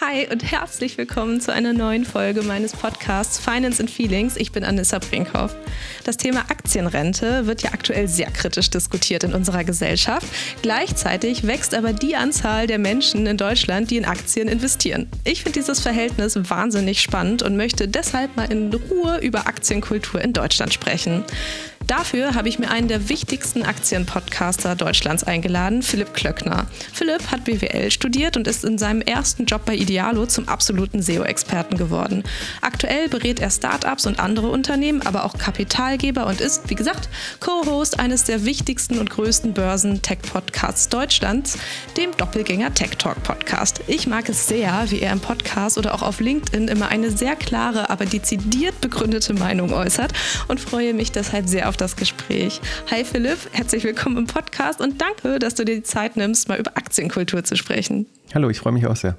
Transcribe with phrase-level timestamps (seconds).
[0.00, 4.36] Hi und herzlich willkommen zu einer neuen Folge meines Podcasts Finance and Feelings.
[4.36, 5.54] Ich bin Anissa Brinkhoff.
[6.04, 10.26] Das Thema Aktienrente wird ja aktuell sehr kritisch diskutiert in unserer Gesellschaft.
[10.62, 15.08] Gleichzeitig wächst aber die Anzahl der Menschen in Deutschland, die in Aktien investieren.
[15.24, 20.32] Ich finde dieses Verhältnis wahnsinnig spannend und möchte deshalb mal in Ruhe über Aktienkultur in
[20.32, 21.24] Deutschland sprechen.
[21.86, 26.66] Dafür habe ich mir einen der wichtigsten Aktienpodcaster Deutschlands eingeladen, Philipp Klöckner.
[26.92, 31.76] Philipp hat BWL studiert und ist in seinem ersten Job bei Idealo zum absoluten SEO-Experten
[31.76, 32.24] geworden.
[32.62, 37.10] Aktuell berät er Startups und andere Unternehmen, aber auch Kapitalgeber und ist, wie gesagt,
[37.40, 41.58] Co-Host eines der wichtigsten und größten Börsen-Tech-Podcasts Deutschlands,
[41.98, 43.80] dem Doppelgänger Tech Talk Podcast.
[43.88, 47.36] Ich mag es sehr, wie er im Podcast oder auch auf LinkedIn immer eine sehr
[47.36, 50.12] klare, aber dezidiert begründete Meinung äußert
[50.48, 52.60] und freue mich deshalb sehr auf auf das Gespräch.
[52.92, 56.56] Hi Philipp, herzlich willkommen im Podcast und danke, dass du dir die Zeit nimmst, mal
[56.56, 58.06] über Aktienkultur zu sprechen.
[58.32, 59.16] Hallo, ich freue mich auch sehr.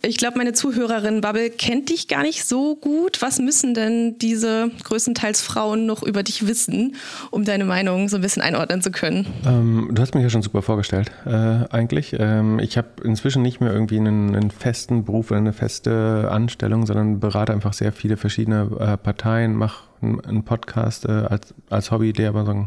[0.00, 3.20] Ich glaube, meine Zuhörerin Bubble kennt dich gar nicht so gut.
[3.20, 6.94] Was müssen denn diese größtenteils Frauen noch über dich wissen,
[7.32, 9.26] um deine Meinung so ein bisschen einordnen zu können?
[9.44, 12.14] Ähm, du hast mich ja schon super vorgestellt, äh, eigentlich.
[12.16, 16.86] Ähm, ich habe inzwischen nicht mehr irgendwie einen, einen, festen Beruf oder eine feste Anstellung,
[16.86, 22.12] sondern berate einfach sehr viele verschiedene äh, Parteien, mache einen Podcast äh, als, als Hobby,
[22.12, 22.66] der aber so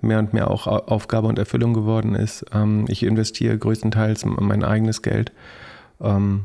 [0.00, 2.44] mehr und mehr auch Aufgabe und Erfüllung geworden ist.
[2.52, 5.30] Ähm, ich investiere größtenteils mein eigenes Geld.
[6.00, 6.44] Ähm,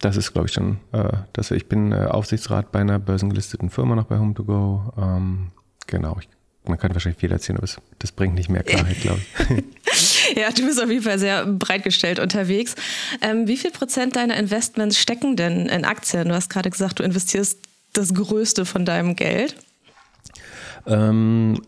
[0.00, 3.94] das ist, glaube ich, schon, äh, dass ich bin äh, Aufsichtsrat bei einer börsengelisteten Firma
[3.94, 4.92] noch bei Home2Go.
[4.98, 5.52] Ähm,
[5.86, 6.28] genau, ich,
[6.66, 10.36] man kann wahrscheinlich viel erzählen, aber es, das bringt nicht mehr Klarheit, glaube ich.
[10.36, 12.74] ja, du bist auf jeden Fall sehr breit gestellt unterwegs.
[13.22, 16.28] Ähm, wie viel Prozent deiner Investments stecken denn in Aktien?
[16.28, 17.58] Du hast gerade gesagt, du investierst
[17.94, 19.56] das Größte von deinem Geld?
[20.86, 21.62] Ähm,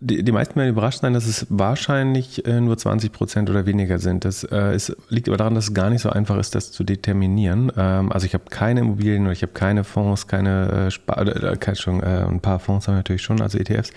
[0.00, 3.98] die, die meisten werden überrascht sein, dass es wahrscheinlich äh, nur 20 Prozent oder weniger
[3.98, 4.24] sind.
[4.24, 6.82] Das äh, ist, liegt aber daran, dass es gar nicht so einfach ist, das zu
[6.82, 7.70] determinieren.
[7.76, 11.56] Ähm, also ich habe keine Immobilien oder ich habe keine Fonds, keine äh, Spar äh,
[11.56, 13.92] keine, schon, äh, ein paar Fonds haben wir natürlich schon, also ETFs.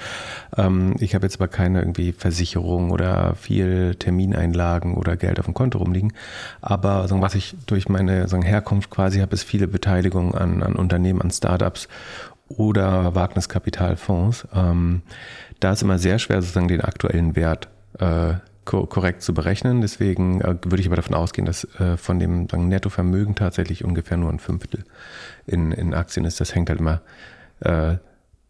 [0.55, 5.55] Ähm, ich habe jetzt aber keine irgendwie Versicherung oder viel Termineinlagen oder Geld auf dem
[5.55, 6.13] Konto rumliegen.
[6.61, 10.75] Aber also, was ich durch meine sagen, Herkunft quasi habe, ist viele Beteiligungen an, an
[10.75, 11.88] Unternehmen, an Startups
[12.47, 14.47] oder Wagniskapitalfonds.
[14.53, 15.01] Ähm,
[15.59, 18.35] da ist immer sehr schwer, sozusagen den aktuellen Wert äh,
[18.66, 19.81] ko korrekt zu berechnen.
[19.81, 24.17] Deswegen äh, würde ich aber davon ausgehen, dass äh, von dem sagen, Nettovermögen tatsächlich ungefähr
[24.17, 24.83] nur ein Fünftel
[25.45, 26.41] in, in Aktien ist.
[26.41, 27.01] Das hängt halt immer
[27.61, 27.95] äh,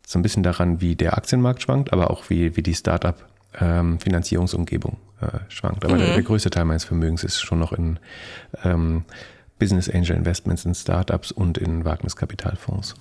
[0.08, 3.16] so ein bisschen daran, wie der Aktienmarkt schwankt, aber auch wie, wie die Startup
[3.60, 5.86] ähm, Finanzierungsumgebung äh, schwankt.
[5.86, 6.00] Aber mhm.
[6.00, 8.00] der, der, größte Teil meines Vermögens ist schon noch in
[8.64, 9.04] ähm,
[9.60, 12.96] Business Angel Investments in Startups und in Wagniskapitalfonds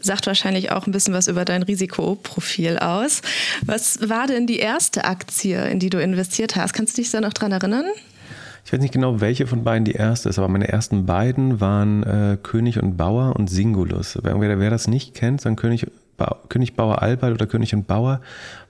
[0.00, 3.22] sagt wahrscheinlich auch ein bisschen was über dein Risikoprofil aus.
[3.64, 6.72] Was war denn die erste Aktie, in die du investiert hast?
[6.72, 7.84] Kannst du dich da noch dran erinnern?
[8.64, 12.02] Ich weiß nicht genau, welche von beiden die erste ist, aber meine ersten beiden waren
[12.04, 14.18] äh, König und Bauer und Singulus.
[14.22, 18.20] Wer, wer das nicht kennt, dann König, ba König Bauer Albert oder König und Bauer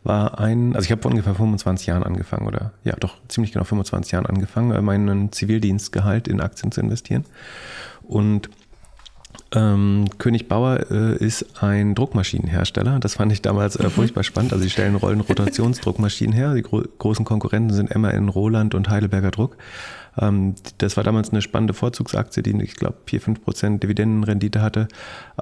[0.03, 3.65] war ein, also ich habe vor ungefähr 25 Jahren angefangen oder ja doch ziemlich genau
[3.65, 7.25] 25 Jahren angefangen, äh, meinen Zivildienstgehalt in Aktien zu investieren.
[8.03, 8.49] Und
[9.55, 12.99] ähm, König Bauer äh, ist ein Druckmaschinenhersteller.
[13.01, 13.91] Das fand ich damals äh, mhm.
[13.91, 14.53] furchtbar spannend.
[14.53, 16.55] Also sie stellen Rollenrotationsdruckmaschinen her.
[16.55, 19.57] Die gro großen Konkurrenten sind MAN Roland und Heidelberger Druck.
[20.19, 24.89] Ähm, das war damals eine spannende Vorzugsaktie, die ich glaube 4, 5 Prozent Dividendenrendite hatte.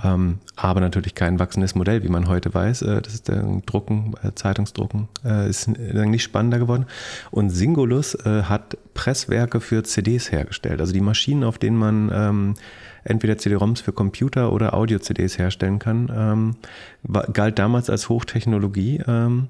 [0.03, 2.82] Ähm, aber natürlich kein wachsendes Modell, wie man heute weiß.
[2.82, 6.87] Äh, das ist der Drucken, äh, Zeitungsdrucken, äh, ist nicht spannender geworden.
[7.31, 10.81] Und Singulus äh, hat Presswerke für CDs hergestellt.
[10.81, 12.54] Also die Maschinen, auf denen man ähm,
[13.05, 16.56] entweder CD-ROMs für Computer oder Audio-CDs herstellen kann, ähm,
[17.33, 19.03] galt damals als Hochtechnologie.
[19.06, 19.49] Ähm,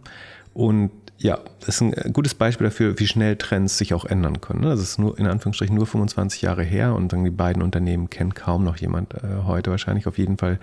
[0.55, 4.63] und ja, das ist ein gutes Beispiel dafür, wie schnell Trends sich auch ändern können.
[4.63, 8.35] Das ist nur in Anführungsstrichen nur 25 Jahre her und dann die beiden Unternehmen kennt
[8.35, 10.07] kaum noch jemand äh, heute wahrscheinlich.
[10.07, 10.59] Auf jeden Fall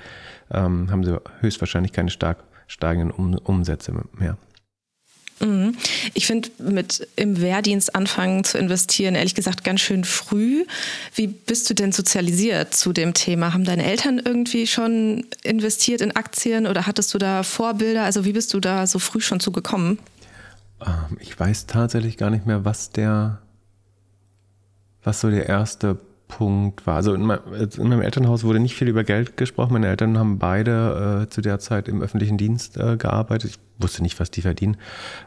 [0.51, 4.37] ähm, haben sie höchstwahrscheinlich keine stark steigenden um Umsätze mehr.
[5.39, 5.75] Mhm.
[6.13, 10.65] Ich finde, mit im Wehrdienst anfangen zu investieren, ehrlich gesagt, ganz schön früh.
[11.13, 13.53] Wie bist du denn sozialisiert zu dem Thema?
[13.53, 18.03] Haben deine Eltern irgendwie schon investiert in Aktien oder hattest du da Vorbilder?
[18.03, 19.99] Also wie bist du da so früh schon zugekommen?
[20.85, 23.39] Ähm, ich weiß tatsächlich gar nicht mehr, was der,
[25.03, 26.95] was so der erste Punkt war.
[26.95, 29.73] Also in, meinem Elternhaus wurde nicht viel über Geld gesprochen.
[29.73, 33.51] Meine Eltern haben beide äh, zu der Zeit im öffentlichen Dienst äh, gearbeitet.
[33.51, 34.77] Ich wusste nicht, was die verdienen.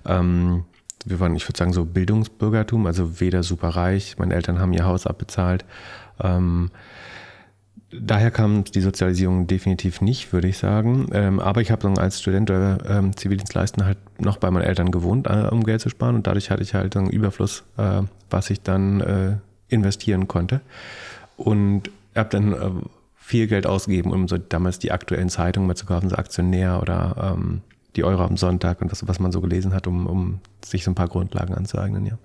[0.07, 0.65] Ähm,
[1.07, 4.17] wir waren, ich würde sagen, so Bildungsbürgertum, also weder super reich.
[4.19, 5.65] Meine Eltern haben ihr Haus abbezahlt.
[6.23, 6.71] Ähm,
[7.91, 11.09] daher kam die Sozialisierung definitiv nicht, würde ich sagen.
[11.13, 15.27] Ähm, aber ich habe als Student oder ähm, Zivildienstleister halt noch bei meinen Eltern gewohnt,
[15.27, 16.17] äh, um Geld zu sparen.
[16.17, 19.37] Und dadurch hatte ich halt einen Überfluss, äh, was ich dann äh,
[19.71, 20.61] investieren konnte.
[21.37, 22.71] Und habe dann äh,
[23.17, 27.35] viel Geld ausgegeben, um so damals die aktuellen Zeitungen mal zu kaufen, so Aktionär oder
[27.37, 27.63] ähm,
[27.97, 30.91] die Euro am Sonntag und was, was man so gelesen hat, um, um sich so
[30.91, 32.19] ein paar Grundlagen anzueignen, ja.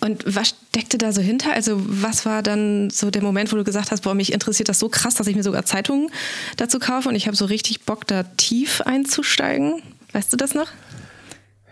[0.00, 1.52] Und was steckte da so hinter?
[1.52, 4.80] Also was war dann so der Moment, wo du gesagt hast, boah, mich interessiert das
[4.80, 6.10] so krass, dass ich mir sogar Zeitungen
[6.56, 9.80] dazu kaufe und ich habe so richtig Bock, da tief einzusteigen?
[10.12, 10.66] Weißt du das noch?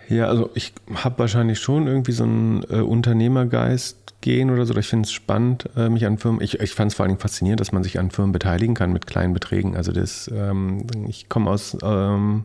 [0.08, 4.74] Ja, also ich habe wahrscheinlich schon irgendwie so einen äh, Unternehmergeist gehen oder so.
[4.76, 6.40] Ich finde es spannend, äh, mich an Firmen.
[6.40, 8.92] Ich, ich fand es vor allen Dingen faszinierend, dass man sich an Firmen beteiligen kann
[8.92, 9.76] mit kleinen Beträgen.
[9.76, 12.44] Also das, ähm, ich komme aus ähm,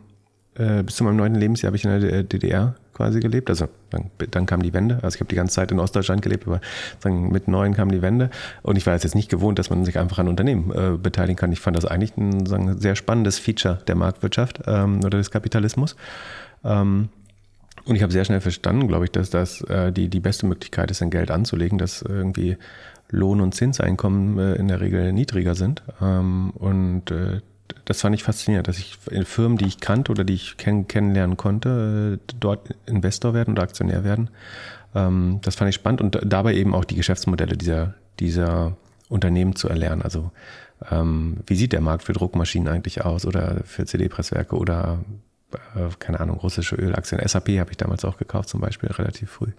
[0.58, 3.50] äh, bis zu meinem neunten Lebensjahr habe ich in der DDR quasi gelebt.
[3.50, 4.98] Also dann, dann kam die Wende.
[5.02, 6.60] Also ich habe die ganze Zeit in Ostdeutschland gelebt, aber
[6.98, 8.30] sagen, mit neun kam die Wende.
[8.62, 11.52] Und ich war jetzt nicht gewohnt, dass man sich einfach an Unternehmen äh, beteiligen kann.
[11.52, 15.94] Ich fand das eigentlich ein sagen, sehr spannendes Feature der Marktwirtschaft ähm, oder des Kapitalismus.
[16.64, 17.10] Ähm,
[17.86, 20.90] und ich habe sehr schnell verstanden, glaube ich, dass das äh, die, die beste Möglichkeit
[20.90, 22.56] ist, ein Geld anzulegen, dass irgendwie
[23.10, 25.82] Lohn- und Zinseinkommen äh, in der Regel niedriger sind.
[26.00, 27.40] Ähm, und äh,
[27.84, 30.88] das fand ich faszinierend, dass ich in Firmen, die ich kannte oder die ich kenn
[30.88, 34.30] kennenlernen konnte, äh, dort Investor werden oder Aktionär werden.
[34.94, 38.76] Ähm, das fand ich spannend und dabei eben auch die Geschäftsmodelle dieser, dieser
[39.08, 40.02] Unternehmen zu erlernen.
[40.02, 40.32] Also
[40.90, 44.98] ähm, wie sieht der Markt für Druckmaschinen eigentlich aus oder für CD-Presswerke oder
[45.52, 47.20] äh, keine Ahnung, russische Ölaktien.
[47.26, 49.52] SAP habe ich damals auch gekauft, zum Beispiel relativ früh.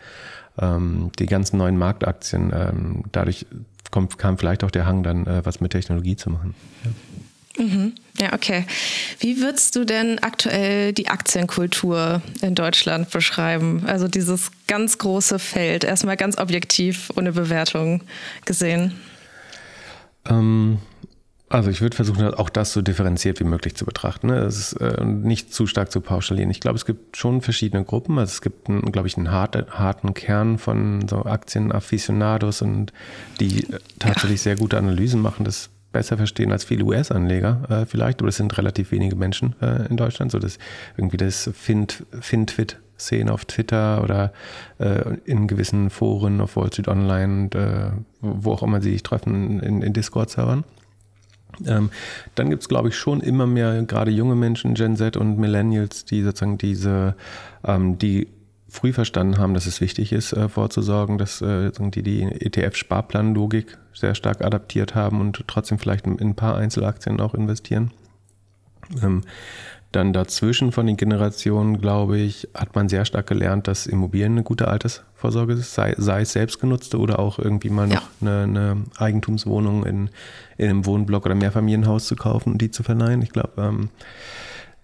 [0.60, 3.46] Ähm, die ganzen neuen Marktaktien, ähm, dadurch
[3.92, 6.56] kommt, kam vielleicht auch der Hang, dann äh, was mit Technologie zu machen.
[6.84, 6.92] Ja.
[7.58, 7.94] Mhm.
[8.20, 8.66] Ja, okay.
[9.20, 13.84] Wie würdest du denn aktuell die Aktienkultur in Deutschland beschreiben?
[13.88, 18.04] Also dieses ganz große Feld, erstmal ganz objektiv, ohne Bewertung
[18.46, 18.94] gesehen.
[20.30, 20.80] Ähm,
[21.50, 24.28] also ich würde versuchen, auch das so differenziert wie möglich zu betrachten.
[24.28, 24.40] Ne?
[24.40, 26.52] Es ist äh, nicht zu stark zu pauschalieren.
[26.52, 28.20] Ich glaube, es gibt schon verschiedene Gruppen.
[28.20, 32.92] Also es gibt, glaube ich, einen harten, harten Kern von so Aktienafficionados und
[33.40, 38.20] die äh, tatsächlich sehr gute Analysen machen, das besser verstehen als viele US-Anleger äh, vielleicht.
[38.20, 40.34] Aber es sind relativ wenige Menschen äh, in Deutschland.
[40.34, 40.60] So dass
[40.98, 44.34] irgendwie das Find, Fintwit sehen auf Twitter oder
[44.80, 49.04] äh, in gewissen Foren auf Wall Street Online und äh, wo auch immer sie sich
[49.04, 50.66] treffen in, in Discord-Servern.
[51.66, 51.90] Ähm,
[52.36, 56.06] dann gibt es, glaube ich, schon immer mehr, gerade junge Menschen, Gen Z und Millennials,
[56.06, 57.16] die sozusagen diese,
[57.64, 58.28] ähm, die
[58.70, 64.14] früh verstanden haben, dass es wichtig ist, äh, vorzusorgen, dass äh, die die ETF-Sparplanlogik sehr
[64.14, 67.92] stark adaptiert haben und trotzdem vielleicht in, in ein paar Einzelaktien auch investieren.
[69.02, 69.24] Ähm,
[69.92, 74.44] dann dazwischen von den Generationen, glaube ich, hat man sehr stark gelernt, dass Immobilien eine
[74.44, 78.02] gute Altersvorsorge ist, sei, sei es selbstgenutzte oder auch irgendwie mal noch ja.
[78.22, 80.10] eine, eine, Eigentumswohnung in,
[80.58, 83.22] in einem Wohnblock oder Mehrfamilienhaus zu kaufen und die zu verleihen.
[83.22, 83.90] Ich glaube, ähm,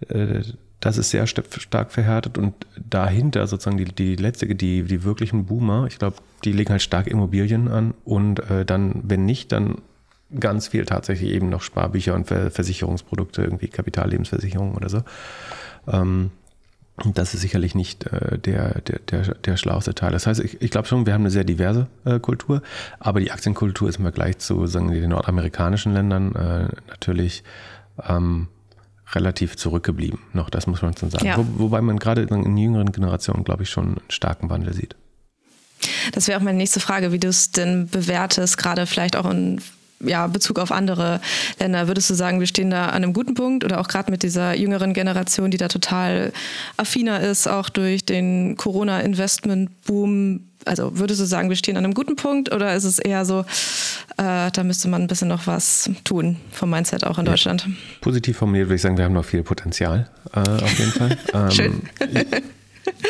[0.08, 0.42] äh,
[0.80, 5.46] das ist sehr st stark verhärtet und dahinter sozusagen die, die letzte, die, die wirklichen
[5.46, 9.76] Boomer, ich glaube, die legen halt stark Immobilien an und äh, dann, wenn nicht, dann
[10.40, 15.04] ganz viel tatsächlich eben noch Sparbücher und Versicherungsprodukte, irgendwie Kapitallebensversicherung oder so.
[15.88, 16.32] Ähm,
[17.14, 20.12] das ist sicherlich nicht äh, der, der, der, der schlauste Teil.
[20.12, 22.62] Das heißt, ich, ich glaube schon, wir haben eine sehr diverse äh, Kultur,
[23.00, 27.44] aber die Aktienkultur ist im Vergleich zu sagen, den nordamerikanischen Ländern äh, natürlich
[28.08, 28.48] ähm,
[29.14, 30.20] relativ zurückgeblieben.
[30.34, 31.26] Noch, das muss man schon sagen.
[31.26, 31.38] Ja.
[31.38, 34.96] Wo, wobei man gerade in jüngeren Generationen, glaube ich, schon einen starken Wandel sieht.
[36.14, 39.62] Das wäre auch meine nächste Frage, wie du es denn bewertest, gerade vielleicht auch in
[40.04, 41.22] ja, Bezug auf andere
[41.60, 44.24] Länder, würdest du sagen, wir stehen da an einem guten Punkt oder auch gerade mit
[44.24, 46.32] dieser jüngeren Generation, die da total
[46.78, 50.42] affiner ist, auch durch den Corona-Investment-Boom?
[50.66, 53.42] Also würdest du sagen, wir stehen an einem guten Punkt oder ist es eher so,
[54.18, 57.66] äh, da müsste man ein bisschen noch was tun vom Mindset auch in Deutschland?
[57.68, 61.18] Ja, positiv formuliert würde ich sagen, wir haben noch viel Potenzial äh, auf jeden Fall.
[61.52, 61.82] Schön.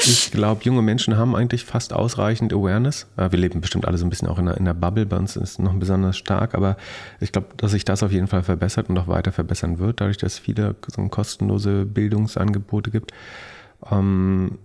[0.05, 3.07] Ich glaube, junge Menschen haben eigentlich fast ausreichend Awareness.
[3.15, 5.05] Wir leben bestimmt alle so ein bisschen auch in der, in der Bubble.
[5.05, 6.77] Bei uns ist es noch besonders stark, aber
[7.19, 10.17] ich glaube, dass sich das auf jeden Fall verbessert und auch weiter verbessern wird, dadurch,
[10.17, 13.13] dass es viele so kostenlose Bildungsangebote gibt.
[13.89, 14.57] Ähm,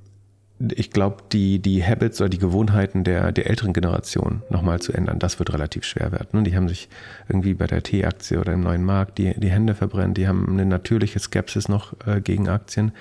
[0.58, 5.20] ich glaube, die, die Habits oder die Gewohnheiten der, der älteren Generation nochmal zu ändern,
[5.20, 6.42] das wird relativ schwer werden.
[6.42, 6.88] Die haben sich
[7.28, 10.66] irgendwie bei der T-Aktie oder im neuen Markt die, die Hände verbrennt, die haben eine
[10.66, 12.92] natürliche Skepsis noch äh, gegen Aktien.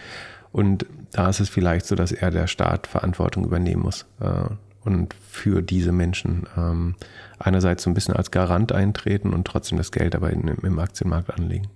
[0.58, 4.50] Und da ist es vielleicht so, dass er der Staat Verantwortung übernehmen muss äh,
[4.84, 6.96] und für diese Menschen ähm,
[7.38, 11.30] einerseits so ein bisschen als Garant eintreten und trotzdem das Geld aber in, im Aktienmarkt
[11.30, 11.68] anlegen.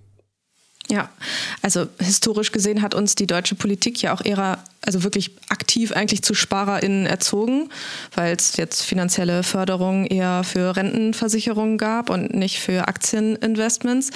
[0.88, 1.10] Ja,
[1.62, 6.22] also historisch gesehen hat uns die deutsche Politik ja auch eher, also wirklich aktiv eigentlich
[6.22, 7.68] zu SparerInnen erzogen,
[8.16, 14.10] weil es jetzt finanzielle Förderungen eher für Rentenversicherungen gab und nicht für Aktieninvestments.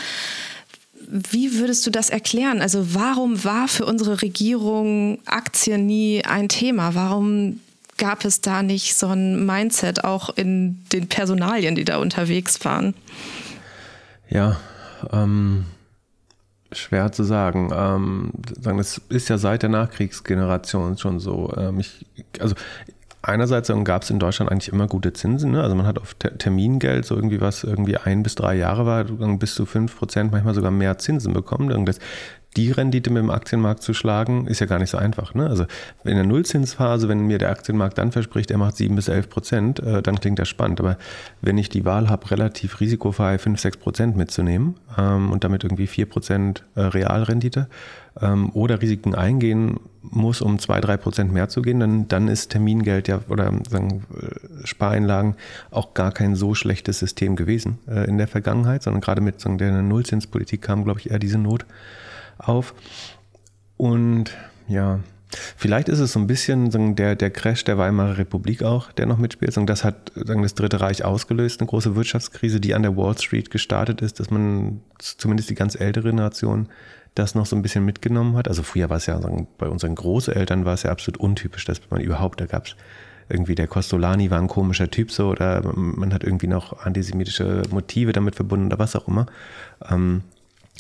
[1.09, 2.61] Wie würdest du das erklären?
[2.61, 6.95] Also warum war für unsere Regierung Aktien nie ein Thema?
[6.95, 7.61] Warum
[7.97, 12.95] gab es da nicht so ein Mindset auch in den Personalien, die da unterwegs waren?
[14.29, 14.59] Ja,
[15.13, 15.67] ähm,
[16.73, 17.71] schwer zu sagen.
[17.73, 21.53] Ähm, das ist ja seit der Nachkriegsgeneration schon so.
[21.57, 22.05] Ähm, ich,
[22.41, 22.55] also
[23.27, 25.53] einerseits gab es in Deutschland eigentlich immer gute Zinsen.
[25.53, 25.63] Ne?
[25.63, 29.55] Also man hat auf Termingeld so irgendwie was irgendwie ein bis drei Jahre war, bis
[29.55, 31.85] zu fünf Prozent, manchmal sogar mehr Zinsen bekommen.
[31.85, 31.99] Das
[32.57, 35.35] die Rendite mit dem Aktienmarkt zu schlagen, ist ja gar nicht so einfach.
[35.35, 35.47] Ne?
[35.47, 35.65] Also
[36.05, 39.81] in der Nullzinsphase, wenn mir der Aktienmarkt dann verspricht, er macht 7 bis 11 Prozent,
[39.81, 40.81] äh, dann klingt das spannend.
[40.81, 40.97] Aber
[41.43, 45.87] wenn ich die Wahl habe, relativ risikofrei 5, 6 Prozent mitzunehmen ähm, und damit irgendwie
[45.87, 47.69] 4 Prozent äh, Realrendite
[48.21, 52.51] ähm, oder Risiken eingehen muss, um 2, 3 Prozent mehr zu gehen, dann, dann ist
[52.51, 55.35] Termingeld ja oder sagen, äh, Spareinlagen
[55.71, 59.59] auch gar kein so schlechtes System gewesen äh, in der Vergangenheit, sondern gerade mit sagen,
[59.59, 61.67] der Nullzinspolitik kam, glaube ich, eher diese Not
[62.39, 62.75] auf.
[63.77, 64.37] Und
[64.69, 65.01] ja,
[65.57, 69.19] vielleicht ist es so ein bisschen der, der Crash der Weimarer Republik auch, der noch
[69.19, 69.57] mitspielt.
[69.57, 74.03] Das hat das Dritte Reich ausgelöst, eine große Wirtschaftskrise, die an der Wall Street gestartet
[74.03, 76.69] ist, dass man zumindest die ganz ältere Nation
[77.15, 78.49] das noch so ein bisschen mitgenommen hat.
[78.49, 79.19] Also früher war es ja,
[79.59, 82.77] bei unseren Großeltern war es ja absolut untypisch, dass man überhaupt, da gab es
[83.29, 88.13] irgendwie der Costolani war ein komischer Typ so oder man hat irgendwie noch antisemitische Motive
[88.13, 89.27] damit verbunden oder was auch immer.
[89.91, 90.23] Ähm,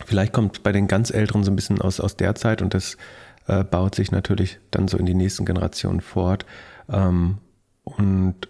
[0.05, 2.97] Vielleicht kommt bei den ganz Älteren so ein bisschen aus, aus der Zeit und das
[3.47, 6.45] äh, baut sich natürlich dann so in die nächsten Generationen fort.
[6.88, 7.38] Ähm,
[7.85, 8.49] und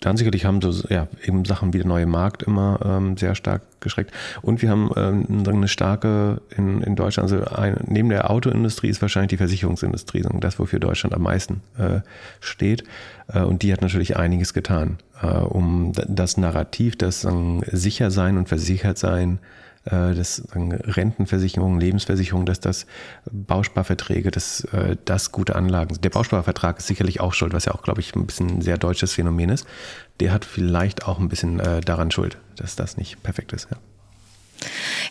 [0.00, 3.62] dann sicherlich haben so ja, eben Sachen wie der neue Markt immer ähm, sehr stark
[3.80, 4.12] geschreckt.
[4.42, 9.00] Und wir haben ähm, eine starke in, in Deutschland, also ein, neben der Autoindustrie ist
[9.00, 12.00] wahrscheinlich die Versicherungsindustrie, das, wofür Deutschland am meisten äh,
[12.40, 12.84] steht.
[13.28, 17.30] Äh, und die hat natürlich einiges getan, äh, um das Narrativ, das äh,
[17.72, 19.38] sicher sein und versichert sein
[19.86, 22.86] äh, das Rentenversicherung, Lebensversicherung, dass das
[23.30, 26.04] Bausparverträge, dass äh, das gute Anlagen sind.
[26.04, 28.78] Der Bausparvertrag ist sicherlich auch schuld, was ja auch, glaube ich, ein bisschen ein sehr
[28.78, 29.66] deutsches Phänomen ist.
[30.20, 33.68] Der hat vielleicht auch ein bisschen äh, daran schuld, dass das nicht perfekt ist.
[33.70, 33.76] Ja.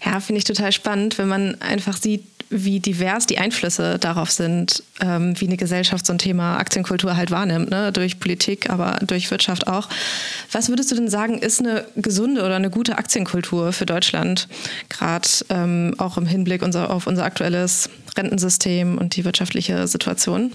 [0.04, 2.24] Ja, finde ich total spannend, wenn man einfach sieht,
[2.64, 7.32] wie divers die Einflüsse darauf sind, ähm, wie eine Gesellschaft so ein Thema Aktienkultur halt
[7.32, 7.92] wahrnimmt, ne?
[7.92, 9.90] durch Politik, aber durch Wirtschaft auch.
[10.52, 14.48] Was würdest du denn sagen, ist eine gesunde oder eine gute Aktienkultur für Deutschland,
[14.90, 20.52] gerade ähm, auch im Hinblick unser, auf unser aktuelles Rentensystem und die wirtschaftliche Situation?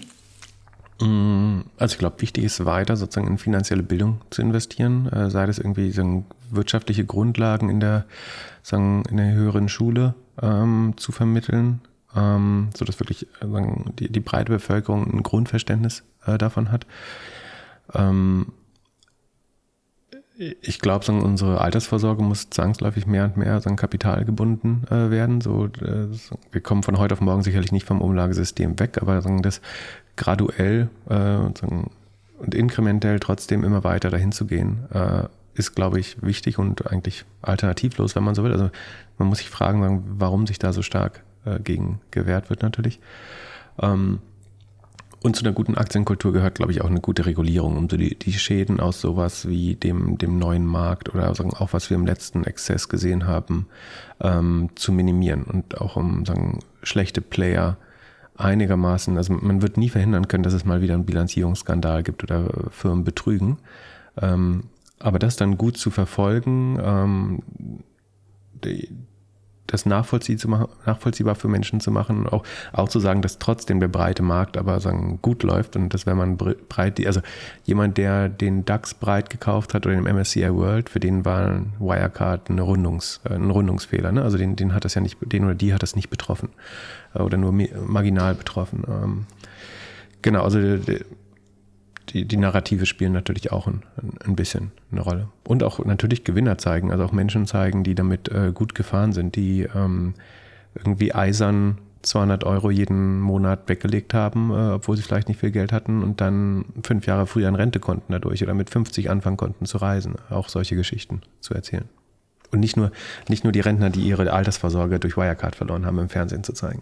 [1.01, 5.47] Mm, also ich glaube, wichtig ist weiter sozusagen in finanzielle Bildung zu investieren, äh, sei
[5.47, 8.05] das irgendwie so wirtschaftliche Grundlagen in der,
[8.63, 11.81] sagen, in der höheren Schule ähm, zu vermitteln,
[12.17, 16.87] ähm, sodass wirklich äh, sagen, die, die breite Bevölkerung ein Grundverständnis äh, davon hat.
[17.95, 18.53] Ähm,
[20.63, 25.43] ich glaube, so unsere Altersvorsorge muss zwangsläufig mehr und mehr so Kapital gebunden äh, werden.
[25.43, 26.09] So, äh,
[26.51, 29.61] wir kommen von heute auf morgen sicherlich nicht vom Umlagesystem weg, aber sagen, das
[30.17, 31.37] graduell äh,
[32.41, 35.25] und inkrementell trotzdem immer weiter dahin zu gehen, äh,
[35.55, 38.53] ist, glaube ich, wichtig und eigentlich alternativlos, wenn man so will.
[38.53, 38.71] Also
[39.19, 43.01] man muss sich fragen, warum sich da so stark äh, gegen gewehrt wird natürlich.
[43.81, 44.21] Ähm,
[45.23, 48.19] und zu einer guten Aktienkultur gehört, glaube ich, auch eine gute Regulierung, um so die,
[48.19, 52.07] die Schäden aus sowas wie dem, dem neuen Markt oder sagen, auch was wir im
[52.07, 53.67] letzten Exzess gesehen haben,
[54.21, 57.77] ähm, zu minimieren und auch um sagen, schlechte Player
[58.37, 62.71] einigermaßen, also man wird nie verhindern können, dass es mal wieder einen Bilanzierungsskandal gibt oder
[62.71, 63.59] Firmen betrügen.
[64.21, 64.65] Ähm,
[64.99, 67.43] aber das dann gut zu verfolgen, ähm,
[68.65, 68.89] die,
[69.73, 74.23] das nachvollziehbar, für Menschen zu machen und auch, auch zu sagen, dass trotzdem der breite
[74.23, 77.21] Markt aber sagen, gut läuft und dass wenn man breit, also
[77.65, 82.51] jemand, der den DAX breit gekauft hat oder den MSCI World, für den war Wirecard
[82.51, 84.13] eine Rundungs, äh, ein Rundungsfehler.
[84.13, 84.23] Ne?
[84.23, 86.51] Also den, den hat das ja nicht, den oder die hat das nicht betroffen
[87.15, 88.85] äh, oder nur marginal betroffen.
[88.89, 89.27] Ähm,
[90.23, 90.59] genau, also
[92.13, 93.83] die, die Narrative spielen natürlich auch ein,
[94.25, 95.29] ein bisschen eine Rolle.
[95.45, 99.37] Und auch natürlich Gewinner zeigen, also auch Menschen zeigen, die damit äh, gut gefahren sind,
[99.37, 100.15] die ähm,
[100.75, 105.73] irgendwie eisern 200 Euro jeden Monat weggelegt haben, äh, obwohl sie vielleicht nicht viel Geld
[105.73, 109.67] hatten und dann fünf Jahre früher in Rente konnten dadurch oder mit 50 anfangen konnten
[109.67, 110.15] zu reisen.
[110.31, 111.89] Auch solche Geschichten zu erzählen.
[112.51, 112.91] Und nicht nur,
[113.29, 116.81] nicht nur die Rentner, die ihre Altersvorsorge durch Wirecard verloren haben, im Fernsehen zu zeigen.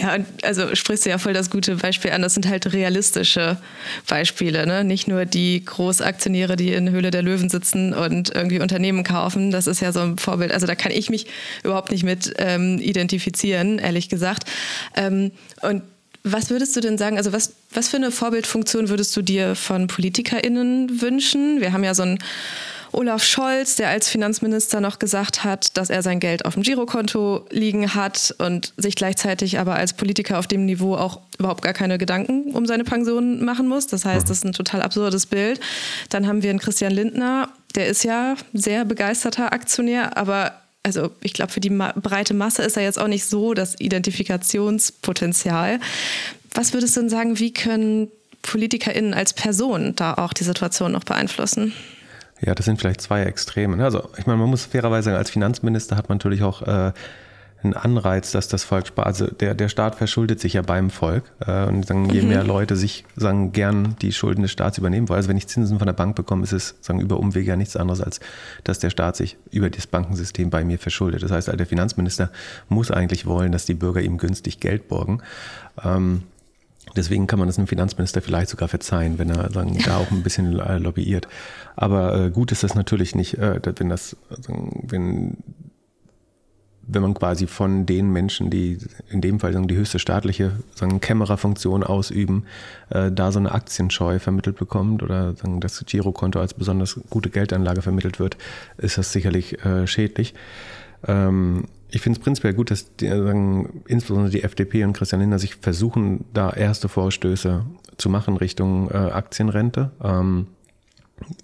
[0.00, 2.22] Ja, also sprichst du ja voll das gute Beispiel an.
[2.22, 3.58] Das sind halt realistische
[4.06, 4.84] Beispiele, ne?
[4.84, 9.50] Nicht nur die Großaktionäre, die in Höhle der Löwen sitzen und irgendwie Unternehmen kaufen.
[9.50, 10.52] Das ist ja so ein Vorbild.
[10.52, 11.26] Also da kann ich mich
[11.64, 14.44] überhaupt nicht mit ähm, identifizieren, ehrlich gesagt.
[14.94, 15.82] Ähm, und
[16.22, 19.86] was würdest du denn sagen, also was, was für eine Vorbildfunktion würdest du dir von
[19.86, 21.60] PolitikerInnen wünschen?
[21.60, 22.18] Wir haben ja so ein
[22.92, 27.46] Olaf Scholz, der als Finanzminister noch gesagt hat, dass er sein Geld auf dem Girokonto
[27.50, 31.98] liegen hat und sich gleichzeitig aber als Politiker auf dem Niveau auch überhaupt gar keine
[31.98, 33.86] Gedanken um seine Pension machen muss.
[33.86, 35.60] Das heißt, das ist ein total absurdes Bild.
[36.08, 41.34] Dann haben wir einen Christian Lindner, der ist ja sehr begeisterter Aktionär, aber also ich
[41.34, 45.78] glaube, für die breite Masse ist er jetzt auch nicht so das Identifikationspotenzial.
[46.54, 48.08] Was würdest du denn sagen, wie können
[48.42, 51.74] PolitikerInnen als Person da auch die Situation noch beeinflussen?
[52.40, 53.82] Ja, das sind vielleicht zwei Extreme.
[53.84, 56.92] Also ich meine, man muss fairerweise sagen, als Finanzminister hat man natürlich auch äh,
[57.62, 59.06] einen Anreiz, dass das Volk spart.
[59.06, 61.24] Also der, der Staat verschuldet sich ja beim Volk.
[61.46, 62.28] Äh, und sagen, je mhm.
[62.28, 65.78] mehr Leute sich sagen, gern die Schulden des Staats übernehmen wollen, also wenn ich Zinsen
[65.78, 68.20] von der Bank bekomme, ist es sagen, über Umwege ja nichts anderes, als
[68.64, 71.22] dass der Staat sich über das Bankensystem bei mir verschuldet.
[71.22, 72.30] Das heißt, der Finanzminister
[72.68, 75.22] muss eigentlich wollen, dass die Bürger ihm günstig Geld borgen.
[75.84, 76.22] Ähm,
[76.96, 80.22] Deswegen kann man das einem Finanzminister vielleicht sogar verzeihen, wenn er sagen, da auch ein
[80.22, 81.28] bisschen äh, lobbyiert.
[81.76, 85.36] Aber äh, gut ist das natürlich nicht, äh, wenn das, sagen, wenn,
[86.82, 88.78] wenn man quasi von den Menschen, die
[89.08, 92.44] in dem Fall sagen, die höchste staatliche sagen, Kämmererfunktion ausüben,
[92.90, 97.82] äh, da so eine Aktienscheu vermittelt bekommt oder sagen, das Girokonto als besonders gute Geldanlage
[97.82, 98.36] vermittelt wird,
[98.78, 100.34] ist das sicherlich äh, schädlich.
[101.06, 105.20] Ähm, ich finde es prinzipiell gut, dass die, äh, sagen, insbesondere die FDP und Christian
[105.20, 107.64] Lindner sich versuchen, da erste Vorstöße
[107.96, 109.90] zu machen Richtung äh, Aktienrente.
[110.02, 110.46] Ähm,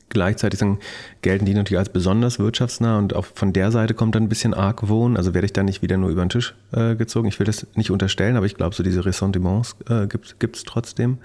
[0.09, 0.79] gleichzeitig sagen,
[1.21, 4.55] gelten die natürlich als besonders wirtschaftsnah und auch von der Seite kommt dann ein bisschen
[4.55, 5.17] Argwohn.
[5.17, 7.29] Also werde ich da nicht wieder nur über den Tisch äh, gezogen.
[7.29, 11.19] Ich will das nicht unterstellen, aber ich glaube, so diese Ressentiments äh, gibt es trotzdem.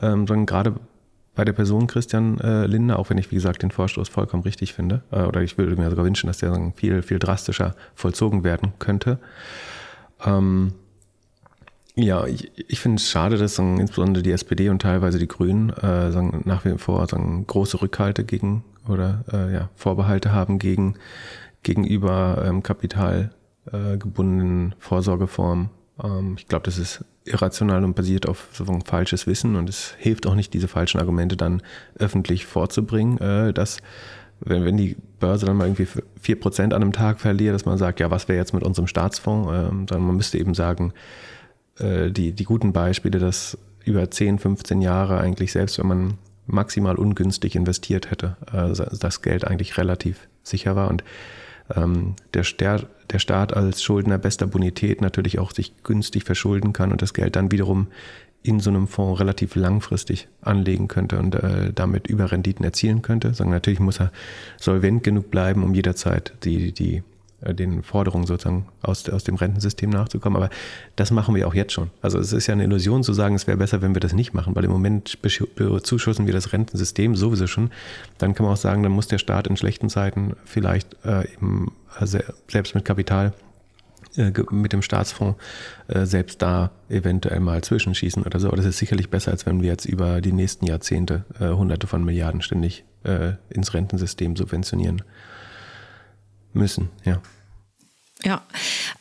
[0.00, 0.74] Ähm, gerade
[1.36, 4.72] bei der Person Christian äh, Lindner, auch wenn ich, wie gesagt, den Vorstoß vollkommen richtig
[4.72, 8.72] finde, äh, oder ich würde mir sogar wünschen, dass der viel, viel drastischer vollzogen werden
[8.78, 9.18] könnte.
[10.24, 10.72] Ähm,
[11.94, 15.70] ja, ich, ich finde es schade, dass sagen, insbesondere die SPD und teilweise die Grünen
[15.70, 20.94] äh, sagen, nach wie vor sagen, große Rückhalte gegen oder äh, ja, Vorbehalte haben gegen,
[21.62, 25.70] gegenüber ähm, kapitalgebundenen Vorsorgeformen.
[26.02, 29.94] Ähm, ich glaube, das ist irrational und basiert auf so ein falsches Wissen und es
[29.98, 31.62] hilft auch nicht, diese falschen Argumente dann
[31.98, 33.78] öffentlich vorzubringen, äh, dass
[34.40, 35.88] wenn, wenn die Börse dann mal irgendwie
[36.22, 39.50] 4% an einem Tag verliert, dass man sagt, ja, was wäre jetzt mit unserem Staatsfonds?
[39.52, 40.92] Ähm, dann man müsste eben sagen,
[41.78, 46.96] äh, die, die guten Beispiele, dass über 10, 15 Jahre eigentlich, selbst wenn man maximal
[46.96, 51.02] ungünstig investiert hätte, äh, das Geld eigentlich relativ sicher war und
[51.68, 57.02] der, Staat, der Staat als Schuldner bester Bonität natürlich auch sich günstig verschulden kann und
[57.02, 57.88] das Geld dann wiederum
[58.42, 63.34] in so einem Fonds relativ langfristig anlegen könnte und äh, damit Überrenditen erzielen könnte.
[63.34, 64.12] Sagen natürlich muss er
[64.56, 67.02] solvent genug bleiben, um jederzeit die, die
[67.42, 70.36] den Forderungen sozusagen aus, aus dem Rentensystem nachzukommen.
[70.36, 70.50] Aber
[70.96, 71.90] das machen wir auch jetzt schon.
[72.00, 74.32] Also es ist ja eine Illusion zu sagen, es wäre besser, wenn wir das nicht
[74.32, 75.18] machen, weil im Moment
[75.82, 77.70] zuschussen wir das Rentensystem sowieso schon.
[78.18, 81.72] Dann kann man auch sagen, dann muss der Staat in schlechten Zeiten vielleicht äh, eben,
[81.94, 82.18] also
[82.48, 83.34] selbst mit Kapital
[84.16, 85.38] äh, mit dem Staatsfonds
[85.88, 88.48] äh, selbst da eventuell mal zwischenschießen oder so.
[88.48, 91.86] Aber das ist sicherlich besser, als wenn wir jetzt über die nächsten Jahrzehnte äh, Hunderte
[91.86, 95.02] von Milliarden ständig äh, ins Rentensystem subventionieren
[96.56, 97.20] müssen, ja.
[98.24, 98.42] Ja,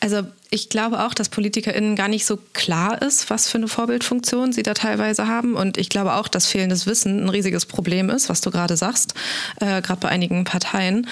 [0.01, 4.51] also ich glaube auch, dass PolitikerInnen gar nicht so klar ist, was für eine Vorbildfunktion
[4.51, 5.55] sie da teilweise haben.
[5.55, 9.15] Und ich glaube auch, dass fehlendes Wissen ein riesiges Problem ist, was du gerade sagst,
[9.61, 11.07] äh, gerade bei einigen Parteien.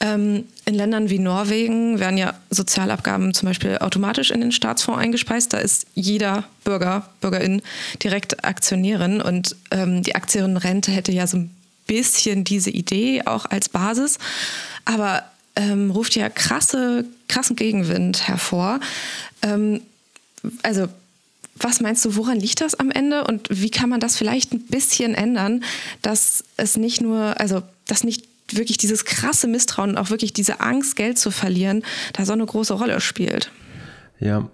[0.00, 5.52] Ähm, in Ländern wie Norwegen werden ja Sozialabgaben zum Beispiel automatisch in den Staatsfonds eingespeist.
[5.52, 7.62] Da ist jeder Bürger, Bürgerin
[8.02, 9.20] direkt Aktionärin.
[9.20, 11.54] Und ähm, die Aktienrente hätte ja so ein
[11.86, 14.18] bisschen diese Idee auch als Basis.
[14.84, 15.22] Aber
[15.56, 18.80] ähm, ruft ja krasse, krassen Gegenwind hervor.
[19.42, 19.82] Ähm,
[20.62, 20.88] also,
[21.56, 24.66] was meinst du, woran liegt das am Ende und wie kann man das vielleicht ein
[24.66, 25.62] bisschen ändern,
[26.00, 30.60] dass es nicht nur, also, dass nicht wirklich dieses krasse Misstrauen und auch wirklich diese
[30.60, 33.50] Angst, Geld zu verlieren, da so eine große Rolle spielt?
[34.20, 34.48] Ja,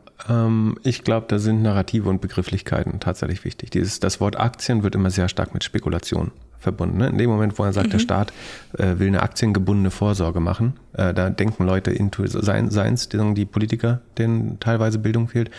[0.83, 3.71] ich glaube, da sind Narrative und Begrifflichkeiten tatsächlich wichtig.
[3.71, 6.99] Dieses, das Wort Aktien wird immer sehr stark mit Spekulation verbunden.
[6.99, 7.09] Ne?
[7.09, 7.93] In dem Moment, wo er sagt, mhm.
[7.93, 8.33] der Staat
[8.77, 14.01] äh, will eine aktiengebundene Vorsorge machen, äh, da denken Leute, into, seien es die, Politiker,
[14.19, 15.51] denen teilweise Bildung fehlt,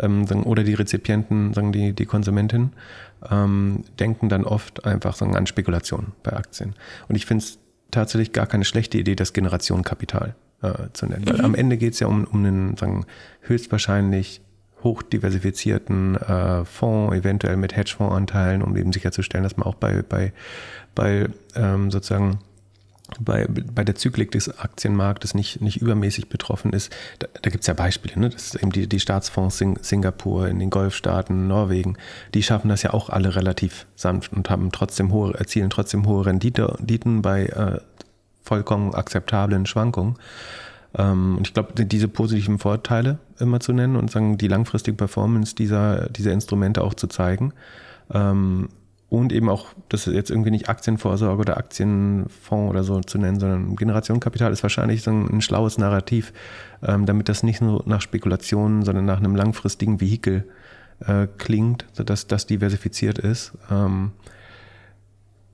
[0.00, 2.72] ähm, oder die Rezipienten, sagen die, die Konsumentinnen,
[3.30, 6.74] ähm, denken dann oft einfach sagen, an Spekulation bei Aktien.
[7.08, 7.58] Und ich finde es
[7.90, 11.24] tatsächlich gar keine schlechte Idee, das Generationenkapital äh, zu nennen.
[11.24, 11.30] Mhm.
[11.30, 13.06] Weil am Ende geht es ja um, um einen sagen,
[13.42, 14.40] höchstwahrscheinlich
[14.82, 20.32] hochdiversifizierten äh, Fonds, eventuell mit Hedgefondsanteilen, um eben sicherzustellen, dass man auch bei, bei,
[20.94, 22.38] bei ähm, sozusagen
[23.20, 26.92] bei, bei der Zyklik des Aktienmarktes nicht, nicht übermäßig betroffen ist.
[27.20, 28.30] Da, da gibt es ja Beispiele, ne?
[28.30, 31.96] das ist eben die, die Staatsfonds Sing, Singapur, in den Golfstaaten, Norwegen,
[32.34, 36.26] die schaffen das ja auch alle relativ sanft und haben trotzdem hohe, erzielen trotzdem hohe
[36.26, 37.80] Rendite, Renditen bei äh,
[38.46, 40.16] vollkommen akzeptablen Schwankungen.
[40.96, 45.54] Ähm, und ich glaube, diese positiven Vorteile immer zu nennen und sagen, die langfristige Performance
[45.54, 47.52] dieser, dieser Instrumente auch zu zeigen.
[48.12, 48.68] Ähm,
[49.08, 53.38] und eben auch, das ist jetzt irgendwie nicht Aktienvorsorge oder Aktienfonds oder so zu nennen,
[53.38, 56.32] sondern Generationenkapital ist wahrscheinlich so ein, schlaues Narrativ,
[56.82, 60.48] ähm, damit das nicht nur nach Spekulationen, sondern nach einem langfristigen Vehikel
[61.06, 63.52] äh, klingt, sodass das diversifiziert ist.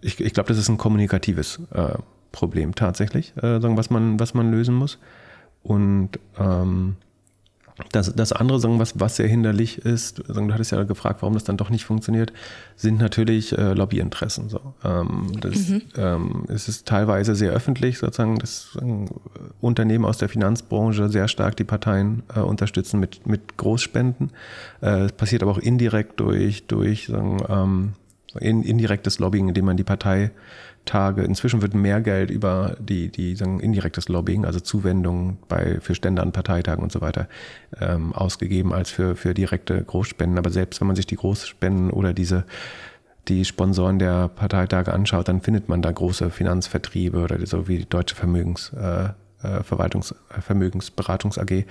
[0.00, 1.94] Ich, ich glaube, das ist ein kommunikatives äh,
[2.32, 4.98] Problem tatsächlich, äh, sagen, was man, was man lösen muss.
[5.62, 6.96] Und ähm,
[7.90, 11.34] das, das andere, sagen, was, was sehr hinderlich ist, sagen, du hattest ja gefragt, warum
[11.34, 12.32] das dann doch nicht funktioniert,
[12.76, 14.48] sind natürlich äh, Lobbyinteressen.
[14.48, 14.60] So.
[14.84, 15.82] Ähm, das, mhm.
[15.96, 19.10] ähm, es ist teilweise sehr öffentlich, sozusagen, dass sagen,
[19.60, 24.30] Unternehmen aus der Finanzbranche sehr stark die Parteien äh, unterstützen mit, mit Großspenden.
[24.82, 27.92] Äh, es passiert aber auch indirekt durch, durch sagen, ähm,
[28.40, 30.30] indirektes Lobbying, indem man die Partei
[30.84, 31.22] Tage.
[31.22, 36.22] Inzwischen wird mehr Geld über die, die sagen, indirektes Lobbying, also Zuwendungen bei, für Stände
[36.22, 37.28] an Parteitagen und so weiter,
[37.80, 40.38] ähm, ausgegeben als für, für direkte Großspenden.
[40.38, 42.44] Aber selbst wenn man sich die Großspenden oder diese
[43.28, 47.88] die Sponsoren der Parteitage anschaut, dann findet man da große Finanzvertriebe oder so wie die
[47.88, 49.10] Deutsche Vermögens, äh,
[49.46, 51.64] äh Verwaltungs, äh, Vermögensberatungs AG äh,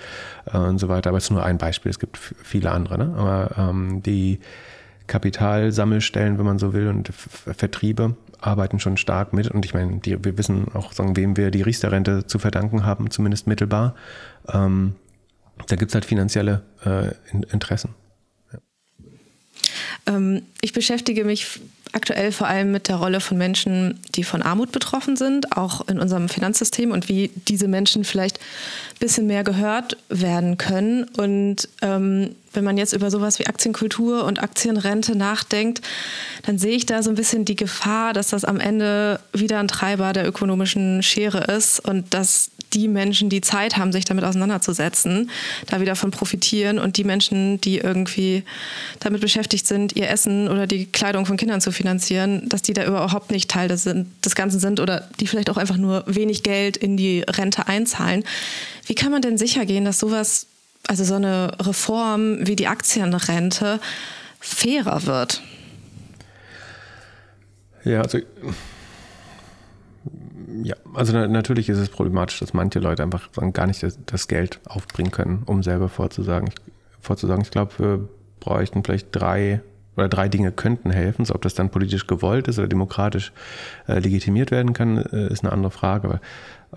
[0.53, 1.09] und so weiter.
[1.09, 2.97] Aber es ist nur ein Beispiel, es gibt viele andere.
[2.97, 3.13] Ne?
[3.17, 4.39] Aber ähm, die
[5.07, 9.47] Kapitalsammelstellen, wenn man so will, und Vertriebe arbeiten schon stark mit.
[9.49, 13.09] Und ich meine, die, wir wissen auch, sagen, wem wir die Riester-Rente zu verdanken haben,
[13.11, 13.95] zumindest mittelbar.
[14.51, 14.95] Ähm,
[15.67, 17.11] da gibt es halt finanzielle äh,
[17.51, 17.93] Interessen.
[18.51, 18.59] Ja.
[20.15, 21.59] Ähm, ich beschäftige mich
[21.93, 25.99] aktuell vor allem mit der Rolle von Menschen, die von Armut betroffen sind, auch in
[25.99, 31.05] unserem Finanzsystem und wie diese Menschen vielleicht ein bisschen mehr gehört werden können.
[31.17, 35.81] Und ähm, wenn man jetzt über sowas wie Aktienkultur und Aktienrente nachdenkt,
[36.43, 39.67] dann sehe ich da so ein bisschen die Gefahr, dass das am Ende wieder ein
[39.67, 45.29] Treiber der ökonomischen Schere ist und dass die Menschen, die Zeit haben, sich damit auseinanderzusetzen,
[45.67, 48.43] da wieder von profitieren und die Menschen, die irgendwie
[48.99, 52.85] damit beschäftigt sind, ihr Essen oder die Kleidung von Kindern zu finanzieren, dass die da
[52.85, 56.77] überhaupt nicht Teil des, des Ganzen sind oder die vielleicht auch einfach nur wenig Geld
[56.77, 58.23] in die Rente einzahlen.
[58.85, 60.47] Wie kann man denn sicher gehen, dass sowas
[60.87, 63.79] also so eine Reform wie die Aktienrente
[64.39, 65.41] fairer wird?
[67.83, 68.19] Ja, also
[70.63, 74.59] ja, also natürlich ist es problematisch, dass manche Leute einfach gar nicht das, das Geld
[74.65, 76.49] aufbringen können, um selber vorzusagen.
[76.49, 76.55] Ich,
[76.99, 77.43] vorzusagen.
[77.43, 79.61] Ich glaube, wir bräuchten vielleicht drei
[79.97, 81.25] oder drei Dinge könnten helfen.
[81.25, 83.31] So, ob das dann politisch gewollt ist oder demokratisch
[83.87, 86.07] äh, legitimiert werden kann, äh, ist eine andere Frage.
[86.07, 86.21] Aber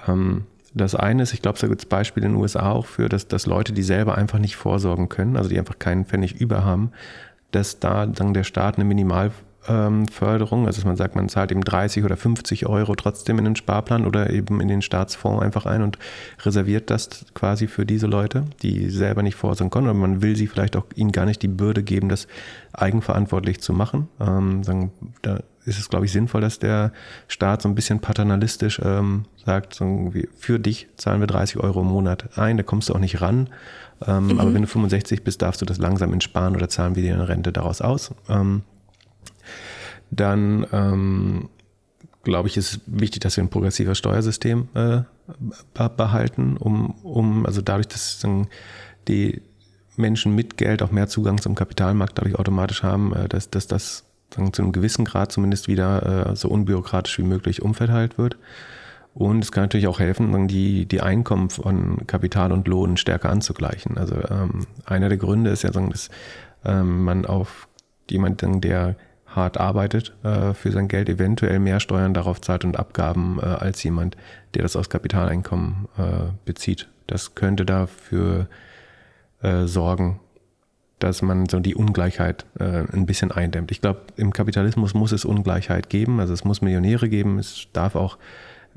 [0.09, 0.45] ähm,
[0.75, 3.29] das eine ist, ich glaube, da gibt es Beispiele in den USA auch für, dass,
[3.29, 6.91] dass Leute, die selber einfach nicht vorsorgen können, also die einfach keinen Pfennig über haben,
[7.53, 8.85] dass da dann der Staat eine
[9.69, 13.57] Minimalförderung, also dass man sagt, man zahlt eben 30 oder 50 Euro trotzdem in den
[13.57, 15.99] Sparplan oder eben in den Staatsfonds einfach ein und
[16.45, 19.87] reserviert das quasi für diese Leute, die selber nicht vorsorgen können.
[19.87, 22.27] Oder man will sie vielleicht auch ihnen gar nicht die Bürde geben, das
[22.73, 24.09] eigenverantwortlich zu machen.
[24.21, 26.93] Ähm, sagen, da ist es, glaube ich, sinnvoll, dass der
[27.27, 31.87] Staat so ein bisschen paternalistisch ähm, sagt, so für dich zahlen wir 30 Euro im
[31.87, 33.49] Monat ein, da kommst du auch nicht ran.
[34.07, 34.41] Ähm, mhm.
[34.41, 37.29] Aber wenn du 65 bist, darfst du das langsam entsparen oder zahlen wir dir eine
[37.29, 38.11] Rente daraus aus.
[38.29, 38.63] Ähm,
[40.11, 41.49] dann ähm,
[42.25, 45.03] glaube ich, ist wichtig, dass wir ein progressives Steuersystem äh,
[45.97, 48.49] behalten, um, um also dadurch, dass dann
[49.07, 49.43] die
[49.97, 54.05] Menschen mit Geld auch mehr Zugang zum Kapitalmarkt dadurch automatisch haben, äh, dass, dass das
[54.35, 58.37] sagen, zu einem gewissen Grad zumindest wieder äh, so unbürokratisch wie möglich umverteilt wird.
[59.15, 63.97] Und es kann natürlich auch helfen, die, die Einkommen von Kapital und Lohn stärker anzugleichen.
[63.97, 66.11] Also ähm, einer der Gründe ist ja, dass
[66.65, 67.69] ähm, man auf
[68.11, 68.97] jemanden, der
[69.35, 73.83] hart arbeitet, äh, für sein Geld eventuell mehr Steuern darauf zahlt und Abgaben äh, als
[73.83, 74.17] jemand,
[74.55, 76.89] der das aus Kapitaleinkommen äh, bezieht.
[77.07, 78.49] Das könnte dafür
[79.43, 80.21] äh, sorgen,
[80.99, 83.71] dass man so die Ungleichheit äh, ein bisschen eindämmt.
[83.71, 87.95] Ich glaube, im Kapitalismus muss es Ungleichheit geben, also es muss Millionäre geben, es darf
[87.97, 88.17] auch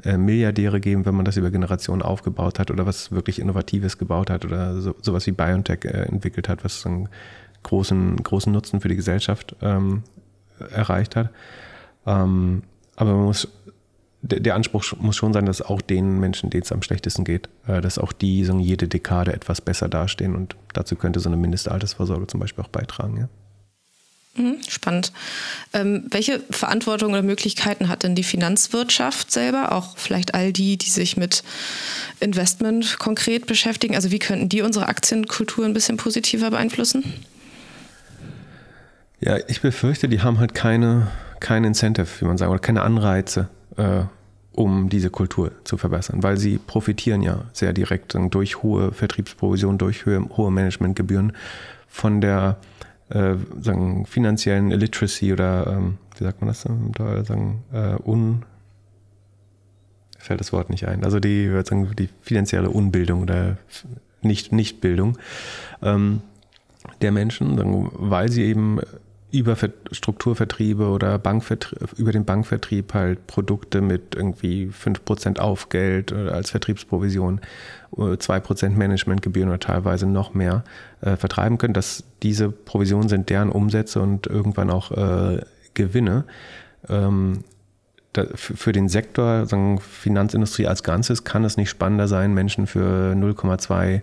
[0.03, 4.29] äh, Milliardäre geben, wenn man das über Generationen aufgebaut hat oder was wirklich Innovatives gebaut
[4.29, 7.07] hat oder so, sowas wie BioNTech äh, entwickelt hat, was einen
[7.63, 10.03] großen, großen Nutzen für die Gesellschaft ähm,
[10.59, 11.29] erreicht hat.
[12.05, 12.63] Ähm,
[12.95, 13.47] aber man muss
[14.21, 17.81] der Anspruch muss schon sein, dass auch den Menschen, denen es am schlechtesten geht, äh,
[17.81, 22.27] dass auch die so jede Dekade etwas besser dastehen und dazu könnte so eine Mindestaltersvorsorge
[22.27, 23.17] zum Beispiel auch beitragen.
[23.17, 23.29] Ja?
[24.37, 25.11] Mhm, spannend.
[25.73, 30.89] Ähm, welche Verantwortung oder Möglichkeiten hat denn die Finanzwirtschaft selber, auch vielleicht all die, die
[30.89, 31.43] sich mit
[32.19, 33.95] Investment konkret beschäftigen?
[33.95, 37.03] Also wie könnten die unsere Aktienkultur ein bisschen positiver beeinflussen?
[39.19, 41.07] Ja, ich befürchte, die haben halt keine,
[41.39, 44.03] kein Incentive, wie man sagt, oder keine Anreize, äh,
[44.51, 50.05] um diese Kultur zu verbessern, weil sie profitieren ja sehr direkt durch hohe Vertriebsprovisionen, durch
[50.05, 51.33] hohe Managementgebühren
[51.87, 52.57] von der
[53.09, 58.43] äh, sagen, finanziellen Illiteracy oder ähm, wie sagt man das da, sagen, äh, un
[60.17, 61.03] fällt das Wort nicht ein.
[61.03, 63.57] Also die, sagen, die finanzielle Unbildung oder
[64.21, 65.17] nicht Nichtbildung
[65.81, 66.21] ähm,
[67.01, 67.57] der Menschen,
[67.93, 68.79] weil sie eben
[69.29, 69.57] über
[69.91, 77.41] Strukturvertriebe oder Bankvertrieb, über den Bankvertrieb halt Produkte mit irgendwie 5% Aufgeld als Vertriebsprovision,
[77.93, 80.63] 2% äh, Managementgebühren oder teilweise noch mehr
[81.01, 81.73] äh, vertreiben können.
[81.73, 85.41] Dass diese Provisionen sind deren Umsätze und irgendwann auch äh,
[85.73, 86.23] Gewinne.
[86.87, 87.43] Ähm,
[88.33, 94.01] für den Sektor, sagen Finanzindustrie als Ganzes, kann es nicht spannender sein, Menschen für 0,2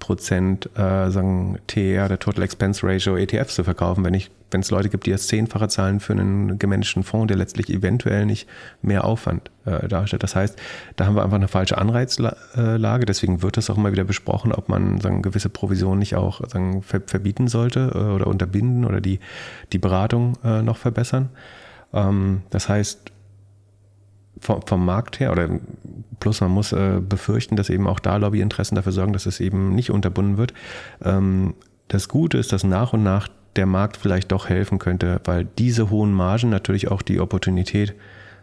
[0.00, 4.70] Prozent äh, sagen TR, der Total Expense Ratio, ETFs zu verkaufen, wenn ich, wenn es
[4.72, 8.48] Leute gibt, die das zehnfache zahlen für einen gemanagten Fonds, der letztlich eventuell nicht
[8.82, 10.24] mehr Aufwand äh, darstellt.
[10.24, 10.58] Das heißt,
[10.96, 13.06] da haben wir einfach eine falsche Anreizlage.
[13.06, 16.82] Deswegen wird das auch immer wieder besprochen, ob man sagen, gewisse Provisionen nicht auch sagen,
[16.82, 19.20] verbieten sollte äh, oder unterbinden oder die,
[19.72, 21.28] die Beratung äh, noch verbessern.
[21.92, 23.12] Ähm, das heißt,
[24.40, 25.48] vom, vom Markt her oder
[26.18, 29.74] plus man muss äh, befürchten, dass eben auch da Lobbyinteressen dafür sorgen, dass es eben
[29.74, 30.54] nicht unterbunden wird.
[31.02, 31.54] Ähm,
[31.88, 35.90] das Gute ist, dass nach und nach der Markt vielleicht doch helfen könnte, weil diese
[35.90, 37.94] hohen Margen natürlich auch die Opportunität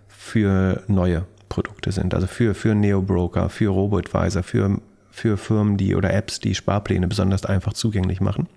[0.07, 2.13] für neue Produkte sind.
[2.13, 7.45] Also für, für Neo-Broker, für Robo-Advisor, für, für Firmen, die oder Apps, die Sparpläne besonders
[7.45, 8.47] einfach zugänglich machen.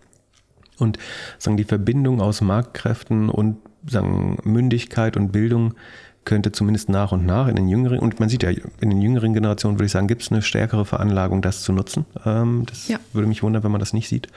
[0.78, 0.98] Und
[1.38, 5.74] sagen, die Verbindung aus Marktkräften und sagen, Mündigkeit und Bildung
[6.24, 9.32] könnte zumindest nach und nach in den jüngeren, und man sieht ja, in den jüngeren
[9.32, 12.04] Generationen würde ich sagen, gibt es eine stärkere Veranlagung, das zu nutzen.
[12.24, 12.98] Ähm, das ja.
[13.12, 14.28] würde mich wundern, wenn man das nicht sieht.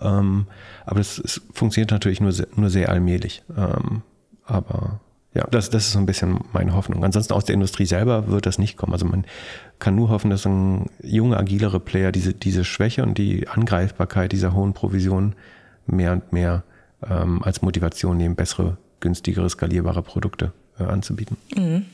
[0.00, 0.46] Ähm,
[0.86, 3.42] aber das, das, funktioniert natürlich nur sehr, nur sehr allmählich.
[3.56, 4.02] Ähm,
[4.44, 5.00] aber
[5.34, 7.04] ja, das, das ist so ein bisschen meine Hoffnung.
[7.04, 8.94] Ansonsten aus der Industrie selber wird das nicht kommen.
[8.94, 9.24] Also man
[9.78, 14.54] kann nur hoffen, dass ein junge, agilere Player diese, diese Schwäche und die Angreifbarkeit dieser
[14.54, 15.34] hohen Provisionen
[15.86, 16.64] mehr und mehr
[17.08, 21.36] ähm, als Motivation nehmen, bessere, günstigere, skalierbare Produkte äh, anzubieten.
[21.54, 21.86] Mhm.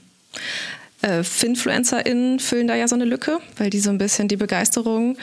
[1.04, 5.18] Äh, FinfluencerInnen füllen da ja so eine Lücke, weil die so ein bisschen die Begeisterung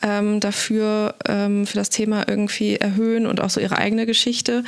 [0.00, 4.64] ähm, dafür, ähm, für das Thema irgendwie erhöhen und auch so ihre eigene Geschichte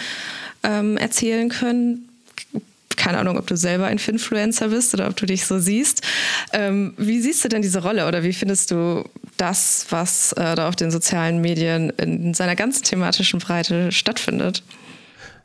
[0.63, 2.07] ähm, erzählen können.
[2.97, 6.03] Keine Ahnung, ob du selber ein Finfluencer bist oder ob du dich so siehst.
[6.53, 9.05] Ähm, wie siehst du denn diese Rolle oder wie findest du
[9.39, 14.63] das, was äh, da auf den sozialen Medien in seiner ganzen thematischen Breite stattfindet?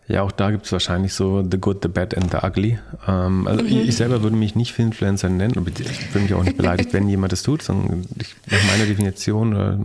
[0.07, 2.79] Ja, auch da gibt es wahrscheinlich so The Good, The Bad and The Ugly.
[3.07, 3.67] Ähm, also mhm.
[3.67, 6.93] ich, ich, selber würde mich nicht Influencer nennen und ich würde mich auch nicht beleidigt,
[6.93, 9.77] wenn jemand das tut, sondern ich, nach meiner Definition äh,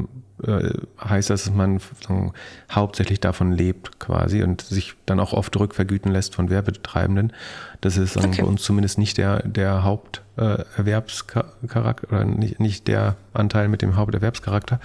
[1.03, 2.33] heißt das, dass man sagen,
[2.71, 7.33] hauptsächlich davon lebt quasi und sich dann auch oft rückvergüten lässt von Werbetreibenden.
[7.81, 8.43] Das ist sagen, okay.
[8.43, 14.81] bei uns zumindest nicht der, der Haupterwerbscharakter oder nicht, nicht der Anteil mit dem Haupterwerbscharakter.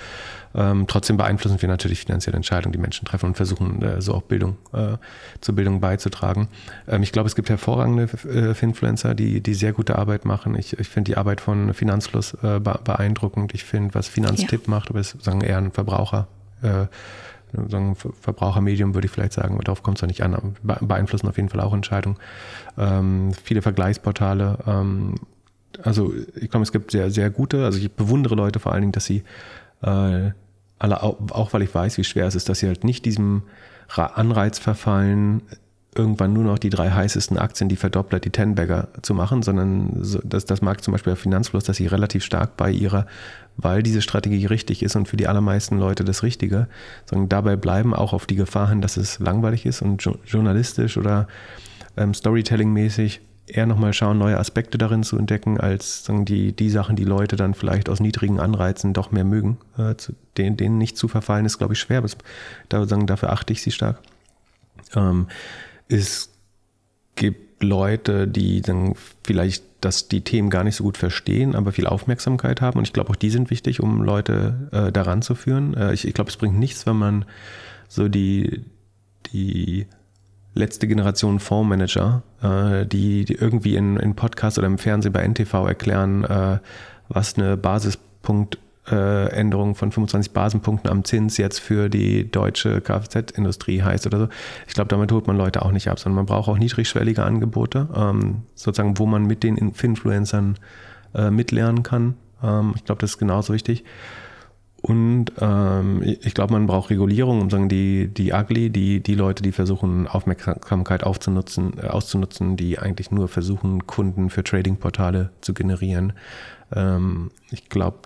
[0.55, 4.21] Ähm, trotzdem beeinflussen wir natürlich finanzielle Entscheidungen, die Menschen treffen und versuchen äh, so auch
[4.21, 4.97] Bildung äh,
[5.41, 6.47] zur Bildung beizutragen.
[6.87, 10.55] Ähm, ich glaube, es gibt hervorragende äh, Influencer, die, die sehr gute Arbeit machen.
[10.55, 13.53] Ich, ich finde die Arbeit von Finanzfluss äh, beeindruckend.
[13.53, 14.69] Ich finde, was Finanztipp ja.
[14.69, 16.27] macht, aber es ist sagen, eher ein Verbraucher.
[16.61, 16.85] Äh,
[17.69, 21.27] so ein Verbrauchermedium würde ich vielleicht sagen, aber darauf kommt es ja nicht an, beeinflussen
[21.27, 22.17] auf jeden Fall auch Entscheidungen.
[22.77, 25.15] Ähm, viele Vergleichsportale, ähm,
[25.81, 28.91] also ich glaube, es gibt sehr, sehr gute, also ich bewundere Leute vor allen Dingen,
[28.91, 29.23] dass sie
[29.83, 30.31] äh,
[30.79, 33.43] auch weil ich weiß, wie schwer es ist, dass sie halt nicht diesem
[33.95, 35.43] Anreiz verfallen,
[35.95, 40.19] irgendwann nur noch die drei heißesten Aktien, die Verdoppler, die Ten-Bagger zu machen, sondern so,
[40.23, 43.05] das, das mag zum Beispiel der Finanzfluss, dass sie relativ stark bei ihrer,
[43.57, 46.67] weil diese Strategie richtig ist und für die allermeisten Leute das Richtige,
[47.05, 51.27] sondern dabei bleiben, auch auf die Gefahr hin, dass es langweilig ist und journalistisch oder
[51.95, 56.95] ähm, Storytelling-mäßig eher nochmal schauen, neue Aspekte darin zu entdecken, als sagen, die, die Sachen,
[56.95, 59.57] die Leute dann vielleicht aus niedrigen Anreizen doch mehr mögen.
[59.77, 62.01] Äh, zu, denen, denen nicht zu verfallen, ist, glaube ich, schwer.
[62.01, 62.17] Das,
[62.69, 63.99] da, sagen, dafür achte ich sie stark.
[64.95, 65.27] Ähm,
[65.89, 66.29] es
[67.15, 71.87] gibt Leute, die dann vielleicht dass die Themen gar nicht so gut verstehen, aber viel
[71.87, 72.77] Aufmerksamkeit haben.
[72.77, 75.73] Und ich glaube, auch die sind wichtig, um Leute äh, daran zu führen.
[75.75, 77.25] Äh, ich, ich glaube, es bringt nichts, wenn man
[77.89, 78.63] so die,
[79.33, 79.87] die
[80.53, 85.67] letzte Generation Fondsmanager, äh, die, die irgendwie in, in Podcast oder im Fernsehen bei NTV
[85.67, 86.59] erklären, äh,
[87.09, 94.05] was eine Basispunktänderung äh, von 25 Basenpunkten am Zins jetzt für die deutsche Kfz-Industrie heißt
[94.05, 94.27] oder so.
[94.67, 97.87] Ich glaube, damit holt man Leute auch nicht ab, sondern man braucht auch niedrigschwellige Angebote,
[97.95, 100.57] ähm, sozusagen, wo man mit den Influencern
[101.15, 102.15] äh, mitlernen kann.
[102.43, 103.83] Ähm, ich glaube, das ist genauso wichtig.
[104.85, 109.41] Und ähm, ich glaube, man braucht Regulierung, um sagen, die, die ugly, die, die Leute,
[109.41, 116.11] die versuchen, Aufmerksamkeit aufzunutzen, äh, auszunutzen, die eigentlich nur versuchen, Kunden für Trading-Portale zu generieren.
[116.75, 117.99] Ähm, ich glaube,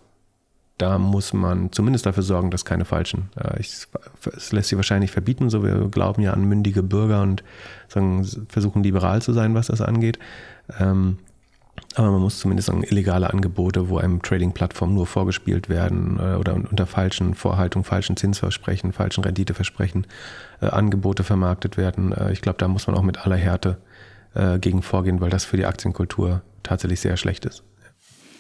[0.78, 3.32] da muss man zumindest dafür sorgen, dass keine falschen.
[3.36, 3.88] Äh, ich,
[4.36, 7.44] es lässt sich wahrscheinlich verbieten, so wir glauben ja an mündige Bürger und
[7.88, 10.20] sagen, versuchen liberal zu sein, was das angeht.
[10.80, 11.18] Ähm,
[11.96, 16.56] aber man muss zumindest sagen, illegale Angebote, wo einem Trading-Plattformen nur vorgespielt werden äh, oder
[16.56, 20.06] unter falschen Vorhaltungen, falschen Zinsversprechen, falschen Renditeversprechen
[20.62, 22.12] äh, Angebote vermarktet werden.
[22.12, 23.78] Äh, ich glaube, da muss man auch mit aller Härte
[24.36, 27.64] äh, gegen vorgehen, weil das für die Aktienkultur tatsächlich sehr schlecht ist.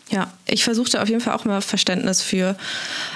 [0.10, 2.56] Ja, ich versuchte auf jeden Fall auch mal Verständnis für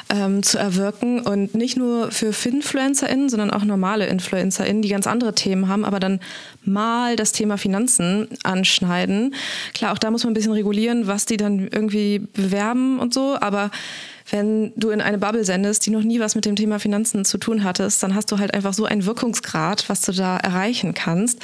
[0.10, 5.34] ähm, zu erwirken und nicht nur für FinfluencerInnen, sondern auch normale InfluencerInnen, die ganz andere
[5.34, 6.19] Themen haben, aber dann
[6.65, 9.36] mal das Thema Finanzen anschneiden.
[9.73, 13.38] Klar, auch da muss man ein bisschen regulieren, was die dann irgendwie bewerben und so,
[13.39, 13.71] aber
[14.32, 17.38] wenn du in eine Bubble sendest, die noch nie was mit dem Thema Finanzen zu
[17.38, 21.39] tun hattest, dann hast du halt einfach so einen Wirkungsgrad, was du da erreichen kannst.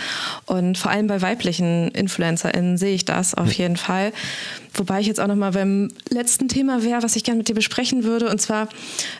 [0.45, 4.13] Und vor allem bei weiblichen InfluencerInnen sehe ich das auf jeden Fall.
[4.77, 8.03] Wobei ich jetzt auch nochmal beim letzten Thema wäre, was ich gerne mit dir besprechen
[8.03, 8.29] würde.
[8.29, 8.69] Und zwar,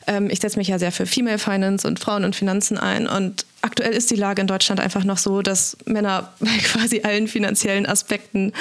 [0.06, 3.08] ähm, ich setze mich ja sehr für Female Finance und Frauen und Finanzen ein.
[3.08, 7.28] Und aktuell ist die Lage in Deutschland einfach noch so, dass Männer bei quasi allen
[7.28, 8.54] finanziellen Aspekten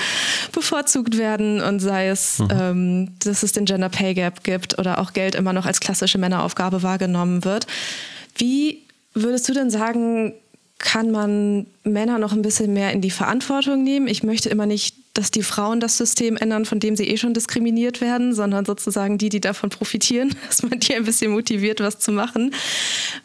[0.53, 2.49] bevorzugt werden und sei es, mhm.
[2.51, 6.19] ähm, dass es den Gender Pay Gap gibt oder auch Geld immer noch als klassische
[6.19, 7.67] Männeraufgabe wahrgenommen wird.
[8.37, 8.83] Wie
[9.15, 10.35] würdest du denn sagen,
[10.79, 14.09] kann man Männer noch ein bisschen mehr in die Verantwortung nehmen?
[14.09, 17.33] Ich möchte immer nicht dass die Frauen das System ändern, von dem sie eh schon
[17.33, 21.99] diskriminiert werden, sondern sozusagen die, die davon profitieren, dass man die ein bisschen motiviert, was
[21.99, 22.55] zu machen.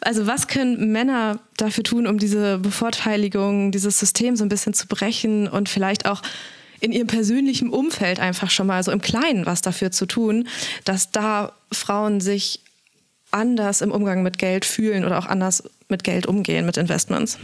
[0.00, 4.86] Also was können Männer dafür tun, um diese Bevorteiligung, dieses System so ein bisschen zu
[4.86, 6.22] brechen und vielleicht auch
[6.80, 10.48] in ihrem persönlichen Umfeld einfach schon mal so im Kleinen was dafür zu tun,
[10.84, 12.60] dass da Frauen sich
[13.30, 17.38] anders im Umgang mit Geld fühlen oder auch anders mit Geld umgehen, mit Investments?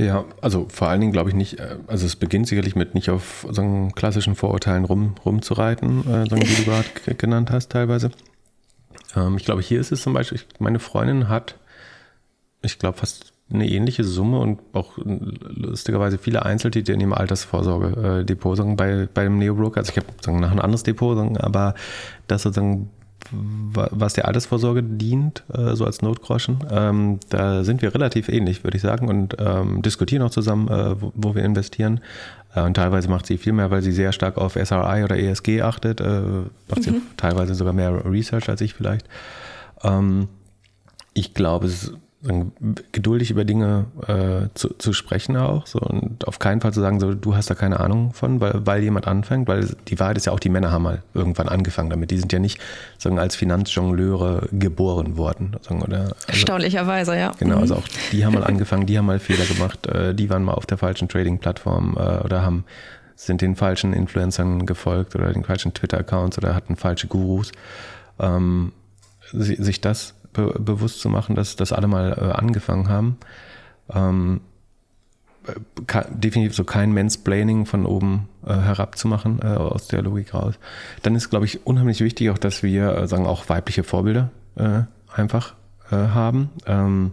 [0.00, 3.10] Ja, also vor allen Dingen glaube ich nicht, äh, also es beginnt sicherlich mit nicht
[3.10, 8.10] auf sagen, klassischen Vorurteilen rum, rumzureiten, äh, sagen, wie du gerade genannt hast teilweise.
[9.14, 11.56] Ähm, ich glaube, hier ist es zum Beispiel, meine Freundin hat,
[12.62, 18.74] ich glaube, fast eine ähnliche Summe und auch lustigerweise viele Einzeltitel in ihrem Altersvorsorge-Depot äh,
[18.76, 19.80] bei, bei dem Neobroker.
[19.80, 21.74] Also ich habe nach ein anderes Depot, aber
[22.26, 22.90] das sozusagen
[23.32, 26.58] was der Altersvorsorge dient, äh, so als Notgroschen.
[26.70, 31.00] Ähm, da sind wir relativ ähnlich, würde ich sagen, und ähm, diskutieren auch zusammen, äh,
[31.00, 32.00] wo, wo, wir investieren.
[32.54, 35.62] Äh, und teilweise macht sie viel mehr, weil sie sehr stark auf SRI oder ESG
[35.62, 36.00] achtet.
[36.00, 36.22] Äh,
[36.68, 36.82] macht mhm.
[36.82, 39.06] sie teilweise sogar mehr Research als ich vielleicht.
[39.82, 40.28] Ähm,
[41.14, 41.94] ich glaube, es ist
[42.92, 47.00] geduldig über Dinge äh, zu, zu sprechen auch so und auf keinen Fall zu sagen,
[47.00, 50.26] so du hast da keine Ahnung von, weil, weil jemand anfängt, weil die Wahrheit ist
[50.26, 52.10] ja auch, die Männer haben mal irgendwann angefangen damit.
[52.10, 52.60] Die sind ja nicht
[52.98, 55.56] sagen, als Finanzjongleure geboren worden.
[55.62, 57.32] Sagen, oder, also, Erstaunlicherweise, ja.
[57.38, 57.80] Genau, also mhm.
[57.80, 60.66] auch die haben mal angefangen, die haben mal Fehler gemacht, äh, die waren mal auf
[60.66, 62.64] der falschen Trading-Plattform äh, oder haben
[63.16, 67.52] sind den falschen Influencern gefolgt oder den falschen Twitter-Accounts oder hatten falsche Gurus.
[68.18, 68.72] Ähm,
[69.32, 73.18] sich das be bewusst zu machen, dass das alle mal äh, angefangen haben.
[73.92, 74.40] Ähm,
[76.10, 80.54] definitiv so kein Mansplaining von oben äh, herab zu machen, äh, aus der Logik raus.
[81.02, 84.82] Dann ist, glaube ich, unheimlich wichtig auch, dass wir äh, sagen auch weibliche Vorbilder äh,
[85.12, 85.54] einfach
[85.90, 86.50] äh, haben.
[86.66, 87.12] Ähm,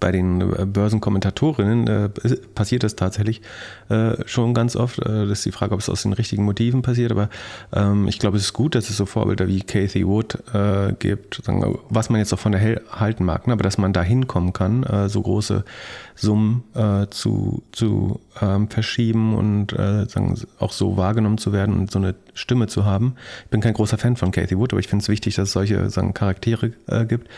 [0.00, 2.08] bei den äh, Börsenkommentatorinnen äh,
[2.54, 3.42] passiert das tatsächlich
[3.88, 4.98] äh, schon ganz oft.
[4.98, 7.28] Äh, das ist die Frage, ob es aus den richtigen Motiven passiert, aber
[7.72, 11.42] ähm, ich glaube, es ist gut, dass es so Vorbilder wie Kathy Wood äh, gibt,
[11.88, 14.82] was man jetzt auch von der halten mag, ne, aber dass man da hinkommen kann,
[14.84, 15.64] äh, so große
[16.14, 16.62] Summen
[17.10, 22.66] zu, zu ähm, verschieben und sagen, auch so wahrgenommen zu werden und so eine Stimme
[22.66, 23.14] zu haben.
[23.44, 25.52] Ich bin kein großer Fan von Kathy Wood, aber ich finde es wichtig, dass es
[25.52, 26.72] solche sagen, Charaktere
[27.08, 27.28] gibt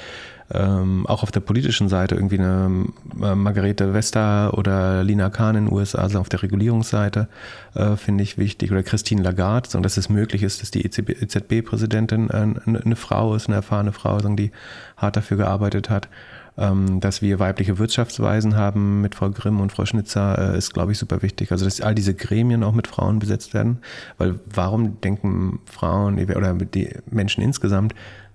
[0.52, 2.86] ähm, auch auf der politischen Seite irgendwie eine
[3.22, 7.28] äh, Margarete Vesta oder Lina Kahn in den USA, also auf der Regulierungsseite,
[7.74, 8.70] äh, finde ich wichtig.
[8.70, 13.46] Oder Christine Lagarde, so, dass es möglich ist, dass die EZB-Präsidentin äh, eine Frau ist,
[13.46, 14.50] eine erfahrene Frau, so, die
[14.96, 16.08] hart dafür gearbeitet hat.
[16.56, 20.92] Ähm, dass wir weibliche Wirtschaftsweisen haben mit Frau Grimm und Frau Schnitzer, äh, ist, glaube
[20.92, 21.50] ich, super wichtig.
[21.50, 23.78] Also, dass all diese Gremien auch mit Frauen besetzt werden.
[24.18, 27.92] Weil warum denken Frauen oder die Menschen insgesamt,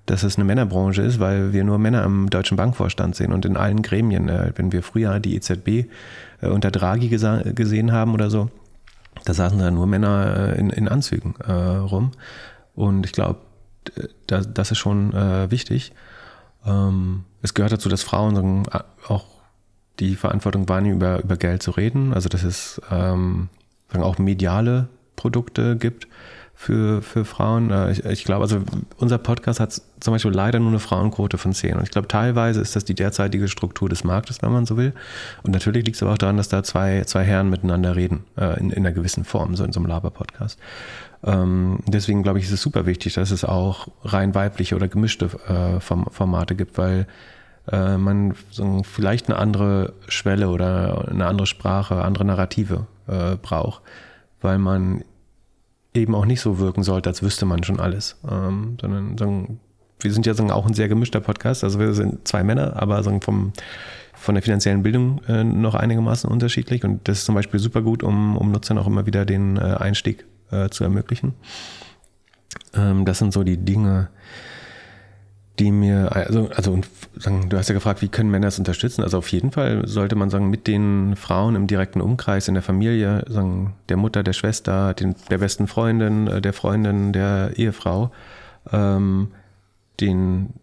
[0.10, 3.56] dass es eine Männerbranche ist, weil wir nur Männer im Deutschen Bankvorstand sehen und in
[3.56, 4.27] allen Gremien.
[4.27, 5.67] Äh, wenn wir früher die EZB
[6.42, 8.50] äh, unter Draghi gesehen haben oder so,
[9.25, 12.12] da saßen da nur Männer äh, in, in Anzügen rum.
[12.73, 13.40] Und ich glaube,
[14.25, 15.13] das ist schon
[15.52, 15.92] wichtig.
[16.65, 18.63] Ähm, es gehört dazu, dass Frauen
[19.08, 19.25] auch
[20.00, 22.13] die Verantwortung wahrnehmen, über, über Geld zu reden.
[22.13, 23.50] Also dass es ähm,
[23.94, 26.08] auch mediale Produkte gibt
[26.62, 27.72] für, für Frauen.
[27.72, 28.60] Äh, ich, ich glaube, also
[28.98, 31.78] unser Podcast hat zum Beispiel leider nur eine Frauenquote von 10.
[31.78, 34.92] Und ich glaube, teilweise ist das die derzeitige Struktur des Marktes, wenn man so will.
[35.44, 38.60] Und natürlich liegt es aber auch daran, dass da zwei, zwei Herren miteinander reden, äh,
[38.60, 40.60] in, in einer gewissen Form, so in so einem Laber-Podcast.
[41.24, 45.30] Ähm, deswegen glaube ich, ist es super wichtig, dass es auch rein weibliche oder gemischte
[45.48, 47.08] äh, Formate gibt, weil
[47.72, 53.82] äh, man so vielleicht eine andere Schwelle oder eine andere Sprache, andere Narrative äh, braucht,
[54.42, 55.06] weil man
[55.94, 58.17] eben auch nicht so wirken sollte, als wüsste man schon alles.
[58.29, 59.60] Ähm, sondern sagen,
[60.00, 63.04] wir sind ja sagen, auch ein sehr gemischter Podcast, also wir sind zwei Männer, aber
[63.04, 63.52] sagen, vom,
[64.13, 68.04] von der finanziellen Bildung äh, noch einigermaßen unterschiedlich und das ist zum Beispiel super gut,
[68.04, 71.33] um, um Nutzern auch immer wieder den äh, Einstieg äh, zu ermöglichen.
[72.73, 74.10] Ähm, das sind so die Dinge,
[75.60, 76.80] die mir, also, also
[77.16, 79.04] sagen, du hast ja gefragt, wie können Männer das unterstützen?
[79.04, 82.64] Also auf jeden Fall sollte man sagen, mit den Frauen im direkten Umkreis, in der
[82.64, 88.12] Familie, sagen, der Mutter, der Schwester, den, der besten Freundin, äh, der Freundin, der Ehefrau,
[88.72, 89.32] ähm,
[90.00, 90.54] den,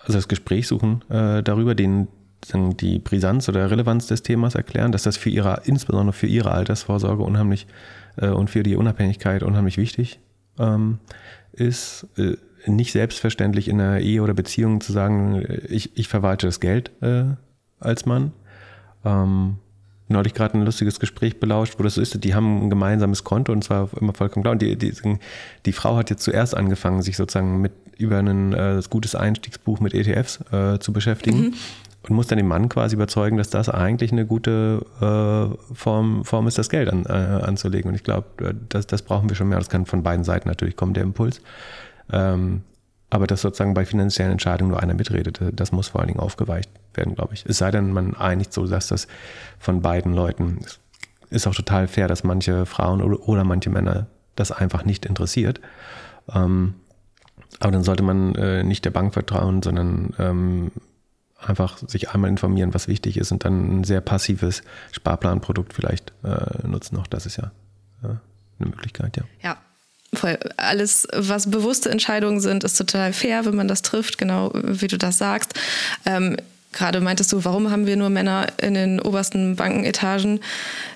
[0.00, 2.08] also das Gespräch suchen äh, darüber, den
[2.44, 6.50] sagen, die Brisanz oder Relevanz des Themas erklären, dass das für ihre, insbesondere für ihre
[6.50, 7.66] Altersvorsorge unheimlich
[8.16, 10.18] äh, und für die Unabhängigkeit unheimlich wichtig
[10.58, 10.98] ähm,
[11.52, 12.06] ist.
[12.18, 16.90] Äh, nicht selbstverständlich in einer Ehe oder Beziehung zu sagen, ich, ich verwalte das Geld
[17.02, 17.24] äh,
[17.80, 18.32] als Mann.
[19.04, 19.56] Ähm,
[20.08, 23.52] neulich gerade ein lustiges Gespräch belauscht, wo das so ist, die haben ein gemeinsames Konto
[23.52, 24.52] und zwar immer vollkommen klar.
[24.52, 24.92] Und die, die,
[25.66, 29.94] die Frau hat jetzt zuerst angefangen, sich sozusagen mit über ein äh, gutes Einstiegsbuch mit
[29.94, 31.38] ETFs äh, zu beschäftigen.
[31.38, 31.54] Mhm.
[32.06, 36.46] Und muss dann den Mann quasi überzeugen, dass das eigentlich eine gute äh, Form, Form
[36.46, 37.88] ist, das Geld an, äh, anzulegen.
[37.88, 39.56] Und ich glaube, äh, das, das brauchen wir schon mehr.
[39.56, 41.40] Das kann von beiden Seiten natürlich kommen, der Impuls.
[42.12, 42.62] Ähm,
[43.10, 46.68] aber dass sozusagen bei finanziellen Entscheidungen nur einer mitredet, das muss vor allen Dingen aufgeweicht
[46.94, 47.44] werden, glaube ich.
[47.46, 49.06] Es sei denn, man einigt so, dass das
[49.58, 50.80] von beiden Leuten ist.
[51.30, 55.60] Ist auch total fair, dass manche Frauen oder, oder manche Männer das einfach nicht interessiert.
[56.32, 56.74] Ähm,
[57.60, 60.72] aber dann sollte man äh, nicht der Bank vertrauen, sondern ähm,
[61.38, 66.66] einfach sich einmal informieren, was wichtig ist und dann ein sehr passives Sparplanprodukt vielleicht äh,
[66.66, 66.96] nutzen.
[66.98, 67.52] Auch das ist ja,
[68.02, 68.20] ja
[68.58, 69.24] eine Möglichkeit, ja.
[69.42, 69.56] Ja,
[70.16, 74.88] voll alles, was bewusste Entscheidungen sind, ist total fair, wenn man das trifft, genau wie
[74.88, 75.54] du das sagst.
[76.06, 76.36] Ähm,
[76.72, 80.40] Gerade meintest du, warum haben wir nur Männer in den obersten Bankenetagen?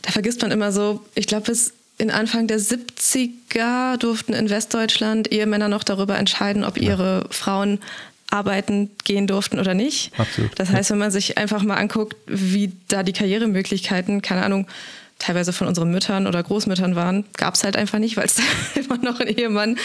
[0.03, 5.31] Da vergisst man immer so, ich glaube, bis in Anfang der 70er durften in Westdeutschland
[5.33, 6.91] Ehemänner noch darüber entscheiden, ob ja.
[6.91, 7.79] ihre Frauen
[8.31, 10.13] arbeiten gehen durften oder nicht.
[10.19, 10.51] Absolut.
[10.57, 14.67] Das heißt, wenn man sich einfach mal anguckt, wie da die Karrieremöglichkeiten, keine Ahnung,
[15.19, 18.37] teilweise von unseren Müttern oder Großmüttern waren, gab es halt einfach nicht, weil es
[18.77, 19.77] immer noch einen Ehemann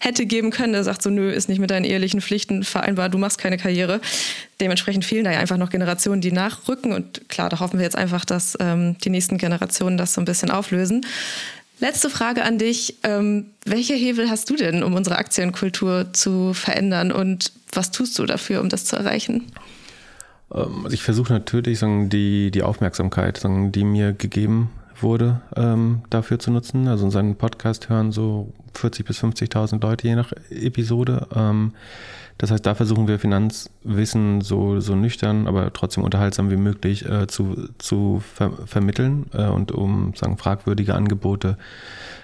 [0.00, 3.18] hätte geben können, der sagt so, nö, ist nicht mit deinen ehelichen Pflichten vereinbar, du
[3.18, 4.00] machst keine Karriere.
[4.60, 6.92] Dementsprechend fehlen da ja einfach noch Generationen, die nachrücken.
[6.92, 10.26] Und klar, da hoffen wir jetzt einfach, dass ähm, die nächsten Generationen das so ein
[10.26, 11.06] bisschen auflösen.
[11.80, 12.96] Letzte Frage an dich.
[13.02, 18.26] Ähm, welche Hebel hast du denn, um unsere Aktienkultur zu verändern und was tust du
[18.26, 19.50] dafür, um das zu erreichen?
[20.54, 24.70] Ähm, also ich versuche natürlich die, die Aufmerksamkeit, die mir gegeben
[25.00, 26.88] wurde, ähm, dafür zu nutzen.
[26.88, 31.26] Also unseren Podcast hören so 40.000 bis 50.000 Leute je nach Episode.
[31.34, 31.72] Ähm,
[32.38, 37.26] das heißt, da versuchen wir Finanzwissen so, so nüchtern, aber trotzdem unterhaltsam wie möglich äh,
[37.26, 41.56] zu, zu ver vermitteln äh, und um sagen, fragwürdige Angebote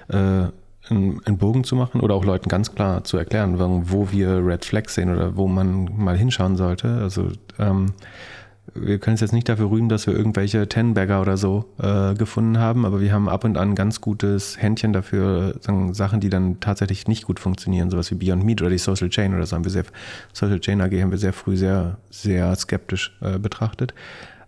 [0.09, 0.47] äh,
[0.91, 3.59] einen Bogen zu machen oder auch Leuten ganz klar zu erklären,
[3.91, 6.89] wo wir Red Flags sehen oder wo man mal hinschauen sollte.
[6.89, 7.93] Also ähm,
[8.75, 12.59] wir können es jetzt nicht dafür rühmen, dass wir irgendwelche Ten-Bagger oder so äh, gefunden
[12.59, 16.61] haben, aber wir haben ab und an ganz gutes Händchen dafür, sagen, Sachen, die dann
[16.61, 19.65] tatsächlich nicht gut funktionieren, sowas wie Beyond Meat oder die Social Chain oder so haben
[19.65, 19.85] wir sehr,
[20.33, 23.95] Social Chain AG haben wir sehr früh sehr, sehr skeptisch äh, betrachtet.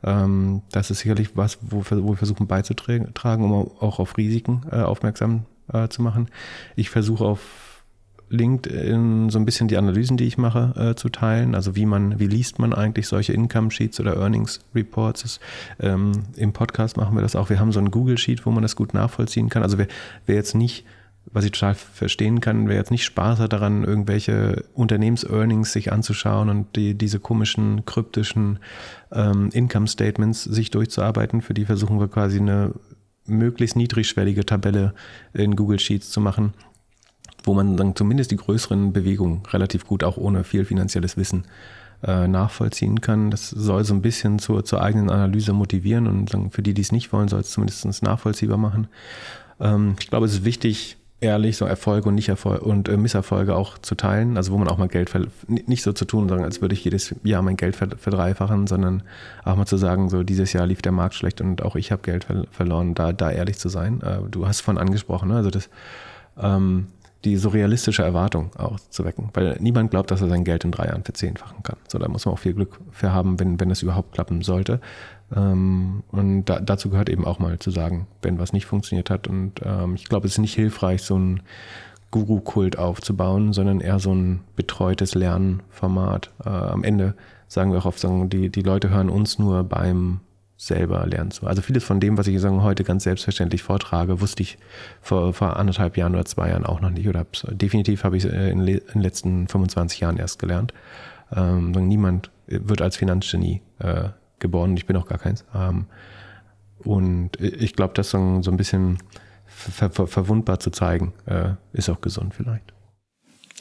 [0.02, 4.76] Ähm, das ist sicherlich was, wo, wo wir versuchen beizutragen, um auch auf Risiken äh,
[4.76, 6.28] aufmerksam äh, zu machen.
[6.76, 7.69] Ich versuche auf
[8.30, 11.54] LinkedIn so ein bisschen die Analysen, die ich mache, äh, zu teilen.
[11.54, 15.22] Also wie man, wie liest man eigentlich solche Income Sheets oder Earnings Reports?
[15.22, 15.40] Das,
[15.80, 17.50] ähm, Im Podcast machen wir das auch.
[17.50, 19.62] Wir haben so ein Google Sheet, wo man das gut nachvollziehen kann.
[19.62, 19.88] Also wer,
[20.26, 20.84] wer jetzt nicht
[21.32, 26.48] was ich total verstehen kann, wer jetzt nicht Spaß hat daran, irgendwelche Unternehmens-Earnings sich anzuschauen
[26.48, 28.58] und die, diese komischen, kryptischen
[29.12, 32.72] ähm, Income-Statements sich durchzuarbeiten, für die versuchen wir quasi eine
[33.26, 34.92] möglichst niedrigschwellige Tabelle
[35.32, 36.52] in Google Sheets zu machen,
[37.44, 41.44] wo man dann zumindest die größeren Bewegungen relativ gut auch ohne viel finanzielles Wissen
[42.02, 43.30] äh, nachvollziehen kann.
[43.30, 46.92] Das soll so ein bisschen zur, zur eigenen Analyse motivieren und für die, die es
[46.92, 48.88] nicht wollen, soll es zumindest nachvollziehbar machen.
[49.60, 53.54] Ähm, ich glaube, es ist wichtig, ehrlich so Erfolge und nicht Erfolge und äh, Misserfolge
[53.54, 54.36] auch zu teilen.
[54.36, 55.12] Also wo man auch mal Geld
[55.48, 59.02] nicht so zu tun, sagen, als würde ich jedes Jahr mein Geld verdreifachen, sondern
[59.44, 62.02] auch mal zu sagen, so dieses Jahr lief der Markt schlecht und auch ich habe
[62.02, 62.94] Geld ver verloren.
[62.94, 64.00] Da, da ehrlich zu sein.
[64.00, 65.36] Äh, du hast von angesprochen, ne?
[65.36, 65.68] also das
[66.40, 66.86] ähm,
[67.24, 69.28] die so realistische Erwartung auch zu wecken.
[69.34, 71.76] Weil niemand glaubt, dass er sein Geld in drei Jahren verzehnfachen kann.
[71.88, 74.80] So, da muss man auch viel Glück für haben, wenn, wenn das überhaupt klappen sollte.
[75.34, 79.28] Ähm, und da, dazu gehört eben auch mal zu sagen, wenn was nicht funktioniert hat.
[79.28, 81.42] Und ähm, ich glaube, es ist nicht hilfreich, so ein
[82.10, 86.30] Guru-Kult aufzubauen, sondern eher so ein betreutes Lernformat.
[86.44, 87.14] Äh, am Ende
[87.48, 90.20] sagen wir auch oft, sagen, die, die Leute hören uns nur beim
[90.60, 91.46] selber lernen zu.
[91.46, 94.58] Also vieles von dem, was ich sagen, heute ganz selbstverständlich vortrage, wusste ich
[95.00, 97.08] vor, vor anderthalb Jahren oder zwei Jahren auch noch nicht.
[97.08, 100.74] Oder definitiv habe ich es in, in den letzten 25 Jahren erst gelernt.
[101.34, 104.76] Ähm, niemand wird als Finanzgenie äh, geboren.
[104.76, 105.46] Ich bin auch gar keins.
[105.54, 105.86] Ähm,
[106.80, 108.98] und ich glaube, das so, so ein bisschen
[109.46, 112.74] ver ver verwundbar zu zeigen, äh, ist auch gesund vielleicht.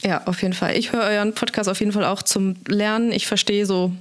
[0.02, 0.76] Ja, auf jeden Fall.
[0.76, 3.10] Ich höre euren Podcast auf jeden Fall auch zum Lernen.
[3.10, 3.92] Ich verstehe so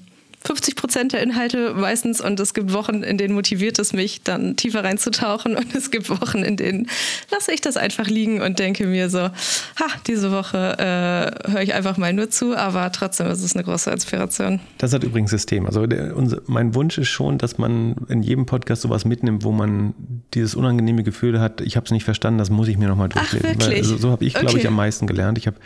[0.42, 4.56] 50 Prozent der Inhalte meistens und es gibt Wochen, in denen motiviert es mich, dann
[4.56, 6.88] tiefer reinzutauchen und es gibt Wochen, in denen
[7.30, 11.74] lasse ich das einfach liegen und denke mir so, ha, diese Woche äh, höre ich
[11.74, 14.62] einfach mal nur zu, aber trotzdem ist es eine große Inspiration.
[14.78, 15.66] Das hat übrigens System.
[15.66, 19.52] Also der, unser, mein Wunsch ist schon, dass man in jedem Podcast sowas mitnimmt, wo
[19.52, 19.94] man
[20.34, 23.40] dieses unangenehme Gefühl hat, ich habe es nicht verstanden, das muss ich mir nochmal durchlesen.
[23.52, 23.70] Ach, wirklich?
[23.70, 24.60] Weil, also, so habe ich, glaube okay.
[24.60, 25.38] ich, am meisten gelernt.
[25.38, 25.58] Ich habe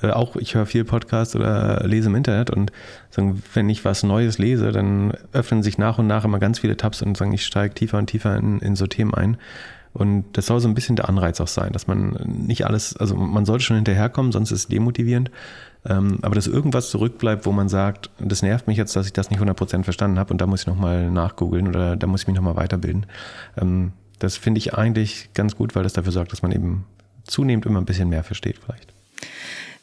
[0.00, 2.72] äh, auch, ich höre viel Podcast oder lese im Internet und
[3.10, 6.76] sagen, wenn ich was Neues lese, dann öffnen sich nach und nach immer ganz viele
[6.76, 9.36] Tabs und sagen, ich steige tiefer und tiefer in, in so Themen ein.
[9.92, 13.14] Und das soll so ein bisschen der Anreiz auch sein, dass man nicht alles, also
[13.14, 15.30] man sollte schon hinterherkommen, sonst ist es demotivierend.
[15.84, 19.30] Ähm, aber dass irgendwas zurückbleibt, wo man sagt, das nervt mich jetzt, dass ich das
[19.30, 22.36] nicht 100% verstanden habe und da muss ich nochmal nachgoogeln oder da muss ich mich
[22.36, 23.06] nochmal weiterbilden.
[23.60, 26.86] Ähm, das finde ich eigentlich ganz gut, weil das dafür sorgt, dass man eben
[27.24, 28.91] zunehmend immer ein bisschen mehr versteht vielleicht.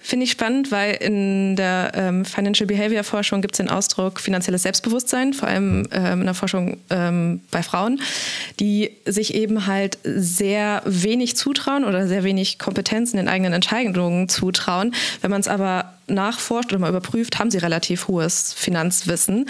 [0.02, 4.64] Finde ich spannend, weil in der ähm, Financial Behavior Forschung gibt es den Ausdruck finanzielles
[4.64, 8.02] Selbstbewusstsein, vor allem ähm, in der Forschung ähm, bei Frauen,
[8.62, 14.30] die sich eben halt sehr wenig zutrauen oder sehr wenig Kompetenz in den eigenen Entscheidungen
[14.30, 14.94] zutrauen.
[15.22, 19.50] Wenn man es aber nachforscht oder mal überprüft, haben sie relativ hohes Finanzwissen.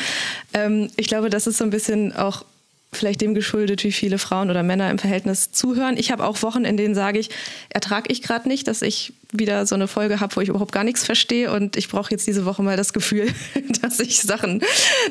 [0.54, 2.44] Ähm, ich glaube, das ist so ein bisschen auch
[2.92, 5.96] vielleicht dem geschuldet, wie viele Frauen oder Männer im Verhältnis zuhören.
[5.98, 7.30] Ich habe auch Wochen, in denen sage ich,
[7.70, 10.84] ertrage ich gerade nicht, dass ich wieder so eine Folge habe, wo ich überhaupt gar
[10.84, 13.28] nichts verstehe und ich brauche jetzt diese Woche mal das Gefühl,
[13.82, 14.62] dass ich Sachen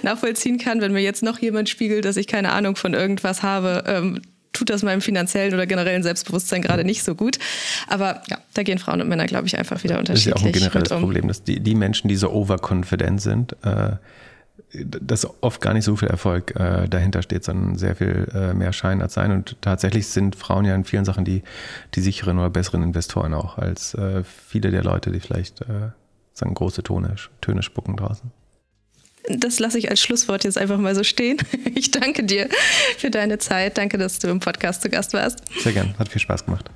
[0.03, 0.81] nachvollziehen kann.
[0.81, 4.23] Wenn mir jetzt noch jemand spiegelt, dass ich keine Ahnung von irgendwas habe, ähm,
[4.53, 7.39] tut das meinem finanziellen oder generellen Selbstbewusstsein gerade nicht so gut.
[7.87, 10.35] Aber ja, da gehen Frauen und Männer, glaube ich, einfach wieder unterschiedlich.
[10.35, 11.01] Das ist ja auch ein generelles um.
[11.01, 13.93] Problem, dass die, die Menschen, die so overconfident sind, äh,
[14.73, 18.73] dass oft gar nicht so viel Erfolg äh, dahinter steht, sondern sehr viel äh, mehr
[18.73, 19.33] Schein als Sein.
[19.33, 21.43] Und tatsächlich sind Frauen ja in vielen Sachen die,
[21.95, 25.91] die sicheren oder besseren Investoren auch als äh, viele der Leute, die vielleicht äh,
[26.35, 28.31] sagen, große Töne, Töne spucken draußen.
[29.31, 31.39] Das lasse ich als Schlusswort jetzt einfach mal so stehen.
[31.75, 32.49] Ich danke dir
[32.97, 33.79] für deine Zeit.
[33.79, 35.43] Danke, dass du im Podcast zu Gast warst.
[35.61, 36.71] Sehr gern, hat viel Spaß gemacht.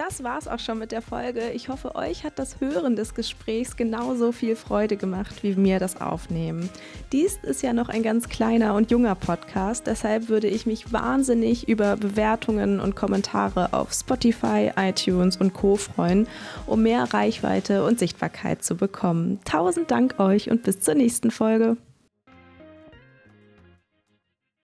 [0.00, 1.50] Das war's auch schon mit der Folge.
[1.50, 6.00] Ich hoffe, euch hat das Hören des Gesprächs genauso viel Freude gemacht wie mir das
[6.00, 6.70] Aufnehmen.
[7.12, 11.68] Dies ist ja noch ein ganz kleiner und junger Podcast, deshalb würde ich mich wahnsinnig
[11.68, 16.26] über Bewertungen und Kommentare auf Spotify, iTunes und Co freuen,
[16.66, 19.38] um mehr Reichweite und Sichtbarkeit zu bekommen.
[19.44, 21.76] Tausend Dank euch und bis zur nächsten Folge.